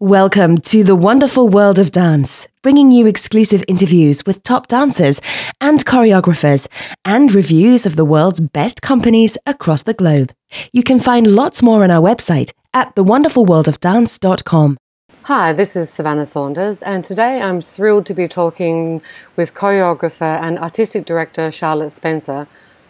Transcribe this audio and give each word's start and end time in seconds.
Welcome 0.00 0.58
to 0.58 0.84
the 0.84 0.94
wonderful 0.94 1.48
world 1.48 1.78
of 1.78 1.90
dance, 1.90 2.48
bringing 2.60 2.92
you 2.92 3.06
exclusive 3.06 3.64
interviews 3.66 4.26
with 4.26 4.42
top 4.42 4.66
dancers 4.66 5.22
and 5.58 5.86
choreographers 5.86 6.68
and 7.06 7.32
reviews 7.32 7.86
of 7.86 7.96
the 7.96 8.04
world's 8.04 8.40
best 8.40 8.82
companies 8.82 9.38
across 9.46 9.84
the 9.84 9.94
globe. 9.94 10.34
You 10.70 10.82
can 10.82 11.00
find 11.00 11.26
lots 11.26 11.62
more 11.62 11.82
on 11.82 11.90
our 11.90 12.02
website 12.02 12.52
at 12.74 12.94
thewonderfulworldofdance.com. 12.94 14.76
Hi, 15.22 15.54
this 15.54 15.74
is 15.74 15.88
Savannah 15.88 16.26
Saunders, 16.26 16.82
and 16.82 17.02
today 17.02 17.40
I'm 17.40 17.62
thrilled 17.62 18.04
to 18.04 18.12
be 18.12 18.28
talking 18.28 19.00
with 19.34 19.54
choreographer 19.54 20.38
and 20.42 20.58
artistic 20.58 21.06
director 21.06 21.50
Charlotte 21.50 21.88
Spencer, 21.88 22.48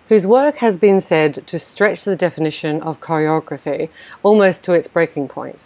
whose 0.08 0.26
work 0.26 0.56
has 0.56 0.76
been 0.76 1.00
said 1.00 1.46
to 1.46 1.60
stretch 1.60 2.02
the 2.02 2.16
definition 2.16 2.82
of 2.82 2.98
choreography 2.98 3.90
almost 4.24 4.64
to 4.64 4.72
its 4.72 4.88
breaking 4.88 5.28
point. 5.28 5.62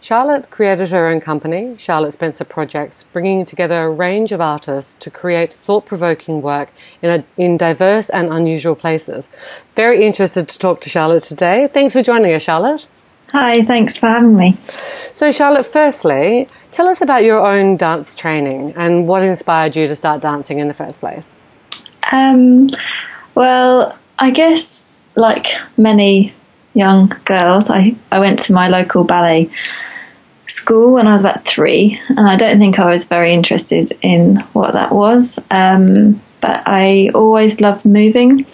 Charlotte 0.00 0.50
created 0.50 0.90
her 0.90 1.08
own 1.08 1.20
company, 1.20 1.76
Charlotte 1.78 2.12
Spencer 2.12 2.44
Projects, 2.44 3.04
bringing 3.04 3.44
together 3.44 3.84
a 3.84 3.90
range 3.90 4.32
of 4.32 4.40
artists 4.40 4.94
to 4.96 5.10
create 5.10 5.52
thought 5.52 5.86
provoking 5.86 6.40
work 6.40 6.70
in, 7.02 7.10
a, 7.10 7.24
in 7.36 7.56
diverse 7.56 8.08
and 8.10 8.32
unusual 8.32 8.74
places. 8.74 9.28
Very 9.76 10.04
interested 10.06 10.48
to 10.48 10.58
talk 10.58 10.80
to 10.82 10.88
Charlotte 10.88 11.22
today. 11.22 11.68
Thanks 11.72 11.94
for 11.94 12.02
joining 12.02 12.32
us, 12.34 12.42
Charlotte. 12.42 12.90
Hi, 13.32 13.62
thanks 13.64 13.96
for 13.96 14.06
having 14.08 14.36
me. 14.36 14.56
So, 15.12 15.30
Charlotte, 15.30 15.66
firstly, 15.66 16.48
tell 16.70 16.88
us 16.88 17.02
about 17.02 17.24
your 17.24 17.46
own 17.46 17.76
dance 17.76 18.14
training 18.14 18.72
and 18.74 19.06
what 19.06 19.22
inspired 19.22 19.76
you 19.76 19.86
to 19.86 19.94
start 19.94 20.22
dancing 20.22 20.58
in 20.60 20.68
the 20.68 20.74
first 20.74 21.00
place. 21.00 21.36
Um, 22.10 22.70
well, 23.34 23.98
I 24.18 24.30
guess 24.30 24.86
like 25.14 25.48
many 25.76 26.32
young 26.74 27.12
girls, 27.24 27.70
I, 27.70 27.96
I 28.10 28.18
went 28.18 28.38
to 28.40 28.52
my 28.52 28.68
local 28.68 29.04
ballet 29.04 29.50
school 30.46 30.94
when 30.94 31.06
I 31.06 31.12
was 31.12 31.22
about 31.22 31.44
three, 31.46 32.00
and 32.08 32.28
I 32.28 32.36
don't 32.36 32.58
think 32.58 32.78
I 32.78 32.92
was 32.92 33.04
very 33.04 33.34
interested 33.34 33.92
in 34.02 34.36
what 34.52 34.72
that 34.72 34.92
was. 34.92 35.38
Um, 35.50 36.20
but 36.40 36.62
I 36.66 37.10
always 37.14 37.60
loved 37.60 37.84
moving. 37.84 38.46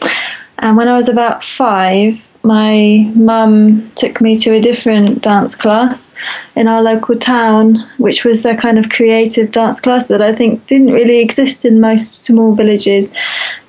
And 0.59 0.77
when 0.77 0.89
I 0.89 0.97
was 0.97 1.09
about 1.09 1.45
five, 1.45 2.21
my 2.43 3.11
mum 3.15 3.91
took 3.95 4.21
me 4.21 4.37
to 4.37 4.55
a 4.55 4.61
different 4.61 5.23
dance 5.23 5.55
class 5.55 6.15
in 6.55 6.69
our 6.69 6.83
local 6.83 7.19
town, 7.19 7.77
which 7.99 8.25
was 8.25 8.45
a 8.45 8.57
kind 8.57 8.79
of 8.79 8.91
creative 8.91 9.51
dance 9.51 9.81
class 9.81 10.09
that 10.09 10.21
I 10.21 10.35
think 10.35 10.67
didn't 10.67 10.93
really 10.93 11.21
exist 11.21 11.65
in 11.65 11.81
most 11.81 12.25
small 12.25 12.55
villages 12.55 13.15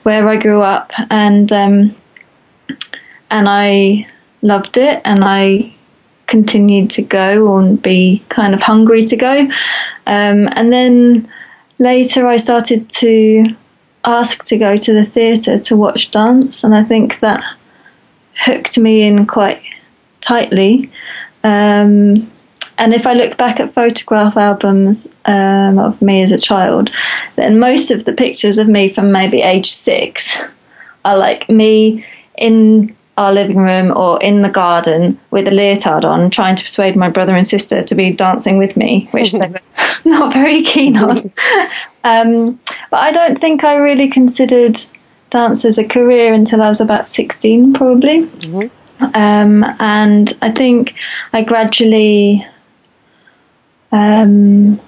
where 0.04 0.28
I 0.28 0.36
grew 0.36 0.62
up. 0.62 0.92
And 1.10 1.52
um, 1.54 1.96
and 3.32 3.48
I 3.50 4.08
loved 4.46 4.78
it, 4.78 5.02
and 5.04 5.24
I 5.24 5.74
continued 6.28 6.90
to 6.92 7.02
go 7.02 7.58
and 7.58 7.82
be 7.82 8.24
kind 8.30 8.54
of 8.54 8.62
hungry 8.62 9.06
to 9.06 9.16
go. 9.16 9.40
Um, 10.08 10.48
and 10.52 10.72
then 10.72 11.30
later, 11.80 12.28
I 12.28 12.38
started 12.38 12.90
to 12.90 13.56
ask 14.06 14.46
to 14.46 14.58
go 14.58 14.78
to 14.78 14.94
the 14.94 15.06
theatre 15.06 15.60
to 15.60 15.76
watch 15.76 16.12
dance, 16.12 16.64
and 16.64 16.76
I 16.76 16.84
think 16.84 17.20
that 17.20 17.44
hooked 18.46 18.78
me 18.78 19.02
in 19.04 19.26
quite 19.26 19.62
tightly. 20.22 20.92
Um, 21.44 22.32
and 22.78 22.94
if 22.94 23.08
I 23.08 23.14
look 23.14 23.38
back 23.38 23.60
at 23.60 23.74
photograph 23.74 24.36
albums 24.36 25.08
um, 25.26 25.80
of 25.80 26.02
me 26.02 26.22
as 26.22 26.32
a 26.32 26.38
child, 26.38 26.90
then 27.36 27.58
most 27.58 27.90
of 27.90 28.04
the 28.04 28.14
pictures 28.14 28.58
of 28.58 28.68
me 28.68 28.94
from 28.94 29.12
maybe 29.12 29.42
age 29.42 29.72
six 29.72 30.42
are 31.06 31.18
like 31.18 31.50
me 31.50 32.06
in 32.38 32.96
our 33.18 33.34
living 33.34 33.58
room 33.58 33.96
or 33.96 34.22
in 34.22 34.42
the 34.42 34.50
garden 34.50 35.20
with 35.32 35.48
a 35.48 35.52
leotard 35.52 36.04
on, 36.04 36.30
trying 36.30 36.56
to 36.56 36.64
persuade 36.64 36.96
my 36.96 37.10
brother 37.10 37.36
and 37.36 37.48
sister 37.48 37.82
to 37.82 37.96
be 37.96 38.12
dancing 38.12 38.58
with 38.58 38.76
me, 38.76 39.08
which 39.12 39.32
they 39.32 39.48
were 39.48 39.62
not 40.06 40.34
very 40.34 40.64
keen 40.64 40.98
on. 40.98 41.32
um, 42.04 42.60
but 42.92 42.98
I 42.98 43.12
don't 43.12 43.40
think 43.40 43.64
I 43.64 43.76
really 43.76 44.10
considered 44.10 44.80
dance 45.30 45.64
as 45.64 45.78
a 45.78 45.88
career 45.88 46.34
until 46.34 46.62
I 46.62 46.68
was 46.68 46.82
about 46.82 47.08
16, 47.08 47.74
probably. 47.74 48.24
Mm-hmm. 48.24 49.06
Um, 49.16 49.64
and 49.80 50.38
I 50.42 50.52
think 50.52 50.94
I 51.34 51.44
gradually. 51.44 52.46
Um, 53.92 54.80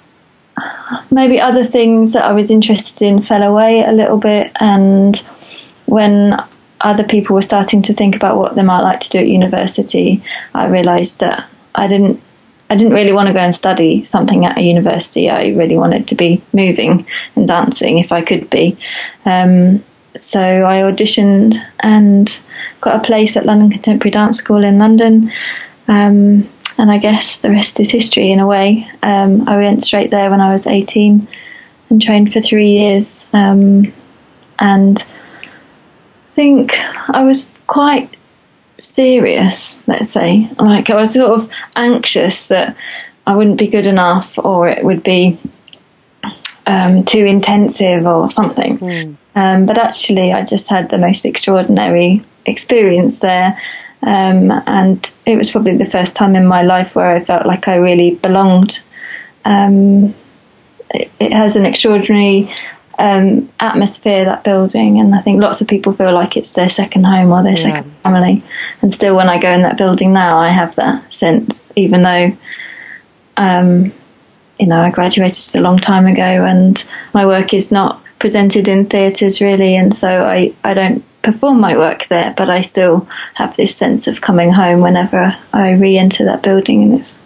maybe 1.11 1.39
other 1.39 1.65
things 1.65 2.13
that 2.13 2.25
I 2.25 2.33
was 2.33 2.51
interested 2.51 3.05
in 3.05 3.21
fell 3.21 3.43
away 3.43 3.83
a 3.83 3.91
little 3.91 4.17
bit, 4.17 4.51
and 4.59 5.15
when 5.85 6.41
other 6.81 7.03
people 7.03 7.35
were 7.35 7.41
starting 7.41 7.81
to 7.83 7.93
think 7.93 8.15
about 8.15 8.37
what 8.37 8.55
they 8.55 8.61
might 8.61 8.81
like 8.81 8.99
to 9.01 9.09
do 9.09 9.19
at 9.19 9.27
university, 9.27 10.23
I 10.53 10.67
realised 10.67 11.19
that 11.19 11.47
I 11.75 11.87
didn't 11.87 12.21
I 12.69 12.75
didn't 12.75 12.93
really 12.93 13.13
want 13.13 13.27
to 13.27 13.33
go 13.33 13.39
and 13.39 13.55
study 13.55 14.03
something 14.03 14.45
at 14.45 14.57
a 14.57 14.61
university. 14.61 15.29
I 15.29 15.47
really 15.49 15.77
wanted 15.77 16.07
to 16.09 16.15
be 16.15 16.41
moving 16.51 17.07
and 17.35 17.47
dancing 17.47 17.99
if 17.99 18.11
I 18.11 18.21
could 18.21 18.49
be. 18.49 18.77
Um, 19.23 19.83
so 20.17 20.41
I 20.41 20.81
auditioned 20.81 21.55
and 21.79 22.37
got 22.81 22.97
a 22.97 23.07
place 23.07 23.37
at 23.37 23.45
London 23.45 23.69
Contemporary 23.69 24.11
Dance 24.11 24.37
School 24.37 24.65
in 24.65 24.79
London. 24.79 25.31
Um, 25.87 26.49
and 26.77 26.91
I 26.91 26.97
guess 26.97 27.39
the 27.39 27.49
rest 27.49 27.79
is 27.79 27.89
history 27.89 28.31
in 28.31 28.39
a 28.39 28.47
way. 28.47 28.89
Um, 29.01 29.47
I 29.47 29.57
went 29.57 29.83
straight 29.83 30.11
there 30.11 30.29
when 30.29 30.41
I 30.41 30.51
was 30.51 30.67
18 30.67 31.25
and 31.89 32.01
trained 32.01 32.33
for 32.33 32.41
three 32.41 32.69
years. 32.69 33.27
Um, 33.31 33.93
and 34.59 35.05
think 36.37 36.79
I 37.09 37.23
was 37.23 37.49
quite 37.65 38.15
serious, 38.79 39.81
let's 39.87 40.11
say. 40.11 40.47
Like 40.59 40.91
I 40.91 40.95
was 40.95 41.15
sort 41.15 41.31
of 41.39 41.49
anxious 41.75 42.45
that 42.47 42.77
I 43.25 43.35
wouldn't 43.35 43.57
be 43.57 43.67
good 43.67 43.87
enough 43.87 44.37
or 44.37 44.69
it 44.69 44.85
would 44.85 45.01
be 45.01 45.39
um, 46.67 47.03
too 47.05 47.25
intensive 47.25 48.05
or 48.05 48.29
something. 48.29 48.77
Mm. 48.77 49.17
Um, 49.33 49.65
but 49.65 49.79
actually, 49.79 50.31
I 50.31 50.45
just 50.45 50.69
had 50.69 50.91
the 50.91 50.99
most 50.99 51.25
extraordinary 51.25 52.23
experience 52.45 53.17
there. 53.17 53.59
Um, 54.03 54.51
and 54.67 55.11
it 55.25 55.37
was 55.37 55.49
probably 55.49 55.75
the 55.75 55.89
first 55.89 56.15
time 56.15 56.35
in 56.35 56.45
my 56.45 56.61
life 56.61 56.93
where 56.93 57.15
I 57.15 57.23
felt 57.23 57.47
like 57.47 57.67
I 57.67 57.75
really 57.77 58.13
belonged. 58.13 58.79
Um, 59.43 60.13
it, 60.91 61.09
it 61.19 61.33
has 61.33 61.55
an 61.55 61.65
extraordinary 61.65 62.53
um, 62.99 63.49
atmosphere 63.59 64.25
that 64.25 64.43
building, 64.43 64.99
and 64.99 65.13
I 65.13 65.21
think 65.21 65.41
lots 65.41 65.61
of 65.61 65.67
people 65.67 65.93
feel 65.93 66.13
like 66.13 66.35
it's 66.35 66.53
their 66.53 66.69
second 66.69 67.05
home 67.05 67.31
or 67.31 67.43
their 67.43 67.51
yeah. 67.51 67.57
second 67.57 67.95
family. 68.03 68.43
And 68.81 68.93
still, 68.93 69.15
when 69.15 69.29
I 69.29 69.39
go 69.39 69.51
in 69.51 69.61
that 69.61 69.77
building 69.77 70.13
now, 70.13 70.39
I 70.39 70.51
have 70.51 70.75
that 70.75 71.13
sense, 71.13 71.71
even 71.75 72.03
though, 72.03 72.37
um, 73.37 73.93
you 74.59 74.65
know, 74.65 74.81
I 74.81 74.89
graduated 74.89 75.55
a 75.55 75.61
long 75.61 75.79
time 75.79 76.07
ago, 76.07 76.45
and 76.45 76.83
my 77.13 77.25
work 77.25 77.53
is 77.53 77.71
not 77.71 78.01
presented 78.19 78.67
in 78.67 78.87
theatres 78.87 79.41
really, 79.41 79.75
and 79.75 79.93
so 79.93 80.25
I 80.25 80.53
I 80.63 80.73
don't 80.73 81.03
perform 81.21 81.59
my 81.59 81.77
work 81.77 82.07
there, 82.07 82.33
but 82.37 82.49
I 82.49 82.61
still 82.61 83.07
have 83.35 83.55
this 83.55 83.75
sense 83.75 84.07
of 84.07 84.21
coming 84.21 84.51
home 84.51 84.81
whenever 84.81 85.37
I 85.53 85.71
re-enter 85.71 86.25
that 86.25 86.41
building, 86.41 86.81
and 86.83 86.93
it's 86.99 87.19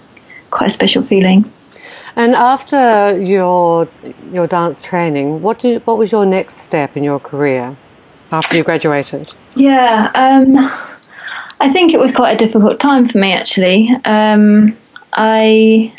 quite 0.49 0.71
a 0.71 0.73
special 0.73 1.03
feeling. 1.03 1.49
And 2.15 2.35
after 2.35 3.19
your 3.19 3.87
your 4.31 4.47
dance 4.47 4.81
training, 4.81 5.41
what 5.41 5.59
did 5.59 5.85
what 5.87 5.97
was 5.97 6.11
your 6.11 6.25
next 6.25 6.57
step 6.57 6.97
in 6.97 7.03
your 7.03 7.19
career 7.19 7.77
after 8.31 8.57
you 8.57 8.63
graduated? 8.63 9.33
Yeah, 9.55 10.11
um, 10.15 10.57
I 11.59 11.71
think 11.71 11.93
it 11.93 11.99
was 11.99 12.13
quite 12.13 12.33
a 12.33 12.37
difficult 12.37 12.79
time 12.79 13.07
for 13.07 13.17
me 13.17 13.33
actually. 13.33 13.89
Um, 14.05 14.75
I 15.13 15.93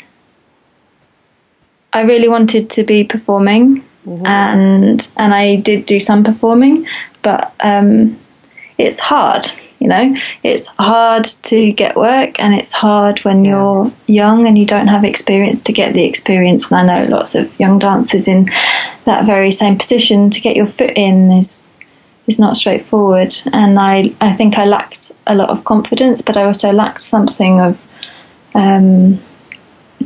I 1.93 2.01
really 2.01 2.27
wanted 2.27 2.69
to 2.71 2.83
be 2.83 3.03
performing, 3.03 3.83
mm-hmm. 4.05 4.25
and 4.25 5.11
and 5.17 5.33
I 5.33 5.57
did 5.57 5.85
do 5.85 5.99
some 5.99 6.23
performing, 6.23 6.87
but 7.21 7.53
um, 7.59 8.19
it's 8.77 8.99
hard 8.99 9.51
you 9.83 9.89
know? 9.89 10.15
It's 10.41 10.65
hard 10.79 11.25
to 11.25 11.71
get 11.73 11.95
work 11.95 12.39
and 12.39 12.55
it's 12.55 12.73
hard 12.73 13.19
when 13.19 13.45
you're 13.45 13.91
young 14.07 14.47
and 14.47 14.57
you 14.57 14.65
don't 14.65 14.87
have 14.87 15.03
experience 15.03 15.61
to 15.63 15.73
get 15.73 15.93
the 15.93 16.05
experience. 16.05 16.71
And 16.71 16.89
i 16.89 17.05
know 17.05 17.15
lots 17.15 17.35
of 17.35 17.59
young 17.59 17.77
dancers 17.77 18.27
in 18.27 18.49
that 19.05 19.25
very 19.25 19.51
same 19.51 19.77
position. 19.77 20.29
To 20.31 20.41
get 20.41 20.55
your 20.55 20.67
foot 20.67 20.93
in 20.95 21.31
is 21.33 21.69
is 22.25 22.39
not 22.39 22.55
straightforward. 22.55 23.35
And 23.51 23.77
i 23.77 24.11
i 24.21 24.33
think 24.33 24.57
i 24.57 24.65
lacked 24.65 25.11
a 25.27 25.35
lot 25.35 25.49
of 25.49 25.65
confidence 25.65 26.21
but 26.21 26.37
i 26.37 26.43
also 26.43 26.71
lacked 26.71 27.03
something 27.03 27.59
of 27.59 27.79
um, 28.55 29.19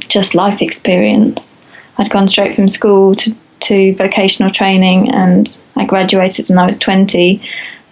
just 0.08 0.36
life 0.36 0.62
experience. 0.62 1.62
I'd 1.98 2.12
gone 2.12 2.28
straight 2.28 2.56
from 2.56 2.68
school 2.68 3.16
to 3.16 3.36
to 3.60 3.94
vocational 3.96 4.52
training 4.52 5.12
and 5.12 5.60
i 5.76 5.86
graduated 5.86 6.48
when 6.50 6.58
i 6.58 6.66
was 6.66 6.78
20 6.78 7.42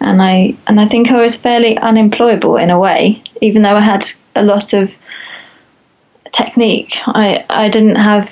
and 0.00 0.22
I 0.22 0.56
and 0.66 0.80
I 0.80 0.88
think 0.88 1.10
I 1.10 1.20
was 1.20 1.36
fairly 1.36 1.76
unemployable 1.78 2.56
in 2.56 2.70
a 2.70 2.78
way, 2.78 3.22
even 3.40 3.62
though 3.62 3.76
I 3.76 3.80
had 3.80 4.10
a 4.34 4.42
lot 4.42 4.72
of 4.72 4.90
technique. 6.32 6.96
I 7.06 7.44
I 7.48 7.68
didn't 7.68 7.96
have 7.96 8.30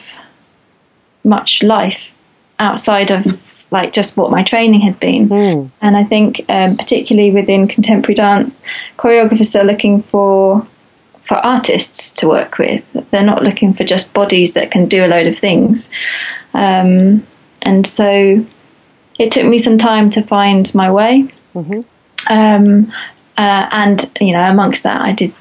much 1.25 1.63
life 1.63 2.11
outside 2.59 3.11
of 3.11 3.41
like 3.71 3.93
just 3.93 4.17
what 4.17 4.31
my 4.31 4.43
training 4.43 4.83
had 4.83 5.01
been. 5.01 5.29
Mm. 5.29 5.71
And 5.81 5.97
I 5.97 6.05
think 6.05 6.45
um, 6.49 6.77
particularly 6.77 7.31
within 7.31 7.67
contemporary 7.67 8.15
dance, 8.15 8.65
choreographers 8.99 9.59
are 9.59 9.65
looking 9.65 10.03
for 10.03 10.67
for 11.25 11.37
artists 11.37 12.13
to 12.13 12.29
work 12.29 12.59
with. 12.59 12.85
They're 13.11 13.23
not 13.23 13.43
looking 13.43 13.75
for 13.75 13.85
just 13.85 14.13
bodies 14.13 14.55
that 14.55 14.71
can 14.71 14.87
do 14.87 15.05
a 15.05 15.09
load 15.09 15.27
of 15.27 15.39
things. 15.39 15.91
Um, 16.53 17.27
and 17.63 17.87
so 17.87 18.45
it 19.19 19.33
took 19.33 19.47
me 19.47 19.59
some 19.59 19.79
time 19.79 20.11
to 20.11 20.23
find 20.23 20.75
my 20.75 20.91
way. 20.91 21.33
Mm-hmm. 21.55 21.81
Um, 22.33 22.93
uh, 23.37 23.69
and, 23.71 24.11
you 24.21 24.33
know, 24.33 24.43
amongst 24.43 24.83
that, 24.83 25.01
I 25.01 25.13
did 25.13 25.33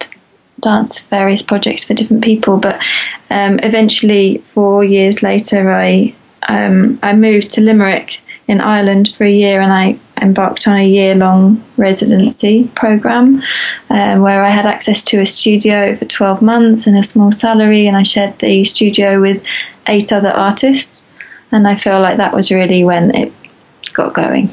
dance 0.59 1.01
various 1.01 1.41
projects 1.41 1.83
for 1.83 1.93
different 1.93 2.23
people. 2.23 2.57
But 2.57 2.81
um, 3.29 3.59
eventually, 3.59 4.39
four 4.53 4.83
years 4.83 5.21
later, 5.21 5.73
I 5.73 6.15
um, 6.47 6.99
I 7.03 7.13
moved 7.13 7.51
to 7.51 7.61
Limerick 7.61 8.19
in 8.47 8.59
Ireland 8.59 9.13
for 9.15 9.25
a 9.25 9.31
year, 9.31 9.61
and 9.61 9.71
I 9.71 9.99
embarked 10.21 10.67
on 10.67 10.77
a 10.77 10.85
year 10.85 11.15
long 11.15 11.63
residency 11.77 12.69
program 12.75 13.41
um, 13.89 14.21
where 14.21 14.43
I 14.43 14.49
had 14.49 14.65
access 14.65 15.03
to 15.05 15.21
a 15.21 15.25
studio 15.25 15.95
for 15.95 16.05
12 16.05 16.41
months 16.41 16.87
and 16.87 16.97
a 16.97 17.03
small 17.03 17.31
salary, 17.31 17.87
and 17.87 17.97
I 17.97 18.03
shared 18.03 18.37
the 18.39 18.63
studio 18.63 19.19
with 19.21 19.43
eight 19.87 20.11
other 20.11 20.31
artists. 20.31 21.09
And 21.51 21.67
I 21.67 21.75
feel 21.75 21.99
like 22.01 22.17
that 22.17 22.33
was 22.33 22.51
really 22.51 22.83
when 22.83 23.15
it 23.15 23.31
got 23.93 24.13
going. 24.13 24.49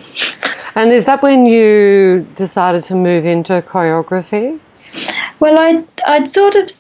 And 0.75 0.93
is 0.93 1.07
that 1.07 1.23
when 1.23 1.47
you 1.47 2.27
decided 2.35 2.83
to 2.85 2.95
move 2.95 3.25
into 3.25 3.63
choreography? 3.63 4.61
Well, 5.41 5.59
I'd, 5.59 5.87
I'd 6.06 6.29
sort 6.29 6.55
of 6.56 6.71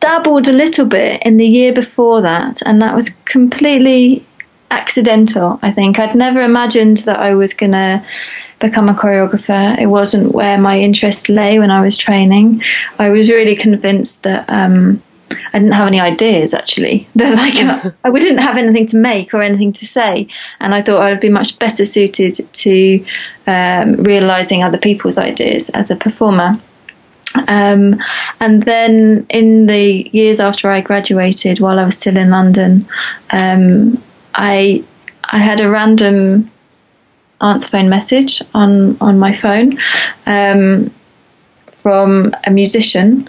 dabbled 0.00 0.48
a 0.48 0.52
little 0.52 0.84
bit 0.84 1.22
in 1.22 1.36
the 1.36 1.46
year 1.46 1.72
before 1.72 2.20
that, 2.22 2.60
and 2.66 2.82
that 2.82 2.94
was 2.94 3.10
completely 3.24 4.26
accidental, 4.70 5.58
I 5.62 5.72
think. 5.72 5.98
I'd 5.98 6.14
never 6.14 6.42
imagined 6.42 6.98
that 6.98 7.18
I 7.18 7.34
was 7.34 7.54
going 7.54 7.72
to 7.72 8.04
become 8.60 8.88
a 8.88 8.94
choreographer. 8.94 9.78
It 9.78 9.86
wasn't 9.86 10.32
where 10.32 10.58
my 10.58 10.78
interest 10.78 11.28
lay 11.28 11.58
when 11.58 11.70
I 11.70 11.82
was 11.82 11.96
training. 11.96 12.62
I 12.98 13.10
was 13.10 13.30
really 13.30 13.56
convinced 13.56 14.22
that 14.22 14.44
um, 14.48 15.02
I 15.52 15.58
didn't 15.58 15.72
have 15.72 15.86
any 15.86 16.00
ideas 16.00 16.54
actually. 16.54 17.08
That 17.16 17.36
like 17.36 17.94
I 18.04 18.10
didn't 18.18 18.38
have 18.38 18.56
anything 18.56 18.86
to 18.86 18.96
make 18.96 19.34
or 19.34 19.42
anything 19.42 19.72
to 19.74 19.86
say, 19.86 20.28
and 20.60 20.74
I 20.74 20.82
thought 20.82 21.02
I 21.02 21.10
would 21.10 21.20
be 21.20 21.28
much 21.28 21.58
better 21.58 21.84
suited 21.84 22.40
to 22.52 23.04
um, 23.46 23.94
realizing 24.02 24.62
other 24.62 24.78
people's 24.78 25.18
ideas 25.18 25.70
as 25.70 25.90
a 25.90 25.96
performer. 25.96 26.60
Um, 27.48 28.00
and 28.40 28.62
then 28.62 29.26
in 29.28 29.66
the 29.66 30.08
years 30.12 30.38
after 30.38 30.68
I 30.68 30.80
graduated, 30.80 31.58
while 31.58 31.78
I 31.78 31.84
was 31.84 31.98
still 31.98 32.16
in 32.16 32.30
London, 32.30 32.86
um, 33.30 34.02
I 34.34 34.84
I 35.24 35.38
had 35.38 35.60
a 35.60 35.70
random 35.70 36.50
answer 37.40 37.68
phone 37.68 37.88
message 37.88 38.42
on 38.54 38.96
on 39.00 39.18
my 39.18 39.36
phone 39.36 39.78
um, 40.26 40.92
from 41.78 42.34
a 42.44 42.50
musician 42.50 43.28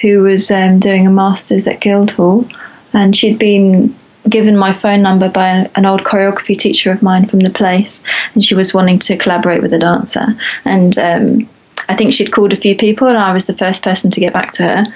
who 0.00 0.22
was 0.22 0.50
um, 0.50 0.78
doing 0.78 1.06
a 1.06 1.10
masters 1.10 1.66
at 1.66 1.80
Guildhall, 1.80 2.46
and 2.92 3.16
she'd 3.16 3.38
been 3.38 3.94
given 4.28 4.56
my 4.56 4.72
phone 4.72 5.02
number 5.02 5.28
by 5.28 5.70
an 5.74 5.86
old 5.86 6.02
choreography 6.02 6.56
teacher 6.56 6.90
of 6.90 7.02
mine 7.02 7.26
from 7.26 7.40
the 7.40 7.50
place, 7.50 8.02
and 8.34 8.44
she 8.44 8.54
was 8.54 8.74
wanting 8.74 8.98
to 8.98 9.16
collaborate 9.16 9.62
with 9.62 9.72
a 9.72 9.78
dancer. 9.78 10.26
And 10.64 10.98
um, 10.98 11.48
I 11.88 11.96
think 11.96 12.12
she'd 12.12 12.32
called 12.32 12.52
a 12.52 12.56
few 12.56 12.76
people, 12.76 13.08
and 13.08 13.18
I 13.18 13.32
was 13.32 13.46
the 13.46 13.56
first 13.56 13.82
person 13.82 14.10
to 14.10 14.20
get 14.20 14.32
back 14.32 14.52
to 14.54 14.62
her. 14.62 14.86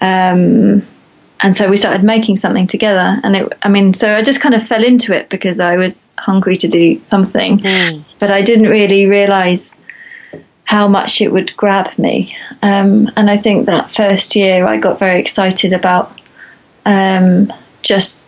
Um, 0.00 0.86
and 1.40 1.54
so 1.54 1.68
we 1.68 1.76
started 1.76 2.02
making 2.02 2.36
something 2.36 2.66
together. 2.66 3.20
And 3.22 3.36
it 3.36 3.52
i 3.62 3.68
mean 3.68 3.94
so 3.94 4.14
i 4.14 4.22
just 4.22 4.40
kind 4.40 4.54
of 4.54 4.66
fell 4.66 4.84
into 4.84 5.12
it 5.12 5.28
because 5.28 5.60
i 5.60 5.76
was 5.76 6.06
hungry 6.18 6.56
to 6.58 6.68
do 6.68 7.00
something. 7.06 7.58
Mm. 7.58 8.04
but 8.18 8.30
i 8.30 8.42
didn't 8.42 8.68
really 8.68 9.06
realize 9.06 9.80
how 10.64 10.86
much 10.86 11.22
it 11.22 11.32
would 11.32 11.56
grab 11.56 11.96
me. 11.98 12.36
Um, 12.62 13.10
and 13.16 13.30
i 13.30 13.36
think 13.36 13.66
that 13.66 13.94
first 13.94 14.36
year 14.36 14.66
i 14.66 14.76
got 14.76 14.98
very 14.98 15.20
excited 15.20 15.72
about 15.72 16.20
um, 16.84 17.52
just 17.82 18.22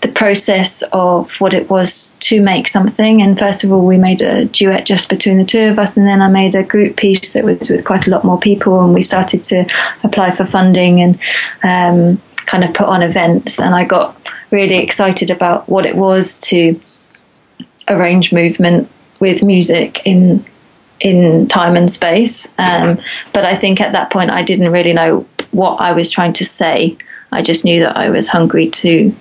the 0.00 0.08
process 0.08 0.82
of 0.92 1.30
what 1.38 1.52
it 1.52 1.68
was 1.68 2.14
to 2.20 2.40
make 2.40 2.68
something. 2.68 3.22
And 3.22 3.38
first 3.38 3.64
of 3.64 3.72
all, 3.72 3.84
we 3.84 3.98
made 3.98 4.22
a 4.22 4.46
duet 4.46 4.86
just 4.86 5.08
between 5.08 5.38
the 5.38 5.44
two 5.44 5.64
of 5.64 5.78
us, 5.78 5.96
and 5.96 6.06
then 6.06 6.22
I 6.22 6.28
made 6.28 6.54
a 6.54 6.62
group 6.62 6.96
piece 6.96 7.32
that 7.32 7.44
was 7.44 7.70
with 7.70 7.84
quite 7.84 8.06
a 8.06 8.10
lot 8.10 8.24
more 8.24 8.38
people, 8.38 8.80
and 8.82 8.94
we 8.94 9.02
started 9.02 9.44
to 9.44 9.66
apply 10.02 10.34
for 10.36 10.46
funding 10.46 11.00
and 11.00 11.18
um, 11.62 12.22
kind 12.46 12.64
of 12.64 12.74
put 12.74 12.86
on 12.86 13.02
events, 13.02 13.58
and 13.58 13.74
I 13.74 13.84
got 13.84 14.16
really 14.50 14.78
excited 14.78 15.30
about 15.30 15.68
what 15.68 15.86
it 15.86 15.96
was 15.96 16.38
to 16.38 16.80
arrange 17.88 18.32
movement 18.32 18.90
with 19.20 19.42
music 19.42 20.06
in 20.06 20.44
in 21.00 21.48
time 21.48 21.76
and 21.76 21.90
space. 21.90 22.52
Um, 22.58 23.00
but 23.32 23.44
I 23.44 23.56
think 23.56 23.80
at 23.80 23.92
that 23.92 24.10
point 24.10 24.30
I 24.30 24.42
didn't 24.42 24.70
really 24.70 24.92
know 24.92 25.26
what 25.50 25.80
I 25.80 25.92
was 25.92 26.10
trying 26.10 26.32
to 26.34 26.44
say. 26.44 26.96
I 27.32 27.42
just 27.42 27.64
knew 27.64 27.80
that 27.80 27.96
I 27.96 28.10
was 28.10 28.28
hungry 28.28 28.70
to 28.70 29.14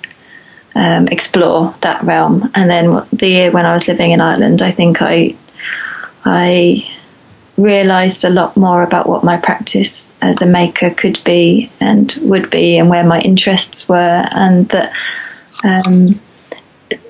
um, 0.75 1.07
explore 1.07 1.75
that 1.81 2.03
realm. 2.03 2.49
And 2.55 2.69
then 2.69 3.05
the 3.11 3.27
year 3.27 3.51
when 3.51 3.65
I 3.65 3.73
was 3.73 3.87
living 3.87 4.11
in 4.11 4.21
Ireland, 4.21 4.61
I 4.61 4.71
think 4.71 5.01
I 5.01 5.35
I 6.25 6.89
realized 7.57 8.25
a 8.25 8.29
lot 8.29 8.57
more 8.57 8.81
about 8.81 9.07
what 9.07 9.23
my 9.23 9.37
practice 9.37 10.11
as 10.21 10.41
a 10.41 10.45
maker 10.45 10.89
could 10.89 11.23
be 11.23 11.71
and 11.79 12.13
would 12.21 12.49
be 12.49 12.77
and 12.77 12.89
where 12.89 13.03
my 13.03 13.19
interests 13.21 13.87
were 13.87 14.27
and 14.31 14.69
that 14.69 14.91
um, 15.63 16.19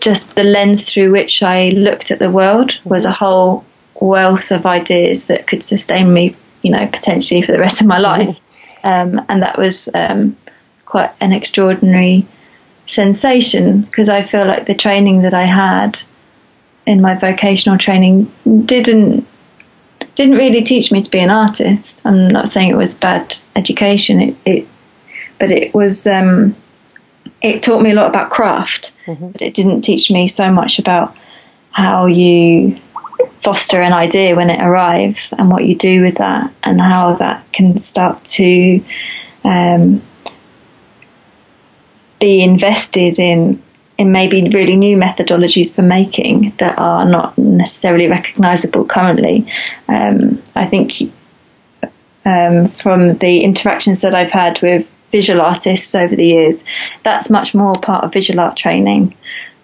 just 0.01 0.35
the 0.35 0.43
lens 0.43 0.83
through 0.83 1.11
which 1.11 1.41
I 1.41 1.69
looked 1.69 2.11
at 2.11 2.19
the 2.19 2.29
world 2.29 2.77
was 2.83 3.05
a 3.05 3.11
whole 3.11 3.63
wealth 3.95 4.51
of 4.51 4.65
ideas 4.65 5.27
that 5.27 5.47
could 5.47 5.63
sustain 5.63 6.13
me 6.13 6.35
you 6.61 6.71
know 6.71 6.87
potentially 6.87 7.41
for 7.41 7.51
the 7.51 7.59
rest 7.59 7.81
of 7.81 7.87
my 7.87 7.97
life. 8.11 8.37
Um, 8.83 9.21
and 9.29 9.41
that 9.41 9.57
was 9.57 9.87
um, 9.93 10.35
quite 10.85 11.11
an 11.21 11.31
extraordinary 11.31 12.27
sensation 12.85 13.81
because 13.83 14.09
I 14.09 14.23
feel 14.23 14.45
like 14.45 14.65
the 14.65 14.75
training 14.75 15.21
that 15.21 15.33
I 15.33 15.45
had 15.45 16.01
in 16.85 16.99
my 17.01 17.15
vocational 17.15 17.77
training 17.77 18.29
didn't 18.65 19.25
didn't 20.15 20.35
really 20.35 20.63
teach 20.63 20.91
me 20.91 21.01
to 21.01 21.09
be 21.09 21.19
an 21.19 21.29
artist. 21.29 21.99
I'm 22.05 22.27
not 22.27 22.49
saying 22.49 22.69
it 22.69 22.77
was 22.77 22.93
bad 22.93 23.37
education. 23.55 24.21
It, 24.21 24.35
it 24.45 24.67
but 25.39 25.51
it 25.51 25.73
was 25.73 26.07
um, 26.07 26.55
it 27.41 27.61
taught 27.61 27.81
me 27.81 27.91
a 27.91 27.95
lot 27.95 28.07
about 28.07 28.29
craft, 28.29 28.93
mm-hmm. 29.05 29.31
but 29.31 29.41
it 29.41 29.53
didn't 29.53 29.81
teach 29.81 30.09
me 30.11 30.27
so 30.27 30.51
much 30.51 30.79
about 30.79 31.15
how 31.71 32.05
you 32.05 32.79
foster 33.41 33.81
an 33.81 33.91
idea 33.91 34.35
when 34.35 34.49
it 34.49 34.61
arrives 34.61 35.33
and 35.37 35.49
what 35.49 35.65
you 35.65 35.75
do 35.75 36.01
with 36.01 36.15
that 36.15 36.51
and 36.63 36.79
how 36.79 37.13
that 37.15 37.43
can 37.51 37.77
start 37.77 38.23
to 38.23 38.83
um, 39.43 40.01
be 42.21 42.41
invested 42.41 43.19
in 43.19 43.61
in 43.97 44.11
maybe 44.11 44.49
really 44.49 44.75
new 44.75 44.97
methodologies 44.97 45.73
for 45.73 45.81
making 45.81 46.53
that 46.57 46.77
are 46.77 47.05
not 47.05 47.37
necessarily 47.37 48.07
recognizable 48.07 48.85
currently. 48.85 49.45
Um, 49.87 50.41
I 50.55 50.65
think 50.65 50.93
um, 52.25 52.69
from 52.69 53.17
the 53.17 53.41
interactions 53.41 54.01
that 54.01 54.15
I've 54.15 54.31
had 54.31 54.61
with 54.61 54.89
visual 55.11 55.41
artists 55.41 55.93
over 55.93 56.15
the 56.15 56.25
years, 56.25 56.65
that's 57.03 57.29
much 57.29 57.53
more 57.53 57.75
part 57.75 58.03
of 58.03 58.13
visual 58.13 58.39
art 58.39 58.57
training 58.57 59.15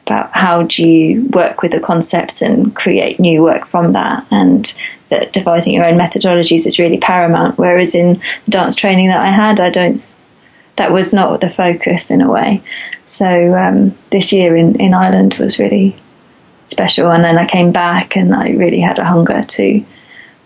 about 0.06 0.32
how 0.32 0.64
do 0.64 0.88
you 0.88 1.28
work 1.30 1.62
with 1.62 1.74
a 1.74 1.80
concept 1.80 2.42
and 2.42 2.76
create 2.76 3.20
new 3.20 3.44
work 3.44 3.66
from 3.68 3.94
that 3.94 4.26
and 4.32 4.74
that 5.10 5.34
devising 5.34 5.74
your 5.74 5.86
own 5.86 5.98
methodologies 5.98 6.66
is 6.66 6.80
really 6.80 6.98
paramount 6.98 7.58
whereas 7.60 7.94
in 7.94 8.20
dance 8.48 8.76
training 8.76 9.08
that 9.08 9.24
I 9.24 9.30
had 9.30 9.60
I 9.60 9.70
don't 9.70 10.04
that 10.78 10.92
was 10.92 11.14
not 11.14 11.42
the 11.42 11.50
focus 11.50 12.10
in 12.10 12.22
a 12.22 12.32
way 12.32 12.64
so 13.10 13.56
um, 13.56 13.98
this 14.12 14.32
year 14.32 14.56
in, 14.56 14.80
in 14.80 14.94
Ireland 14.94 15.34
was 15.36 15.60
really 15.60 15.96
special. 16.66 17.12
And 17.12 17.24
then 17.24 17.38
I 17.38 17.48
came 17.48 17.72
back 17.72 18.16
and 18.16 18.34
I 18.34 18.52
really 18.52 18.80
had 18.80 19.00
a 19.00 19.04
hunger 19.04 19.44
to 19.44 19.86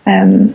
um, 0.06 0.54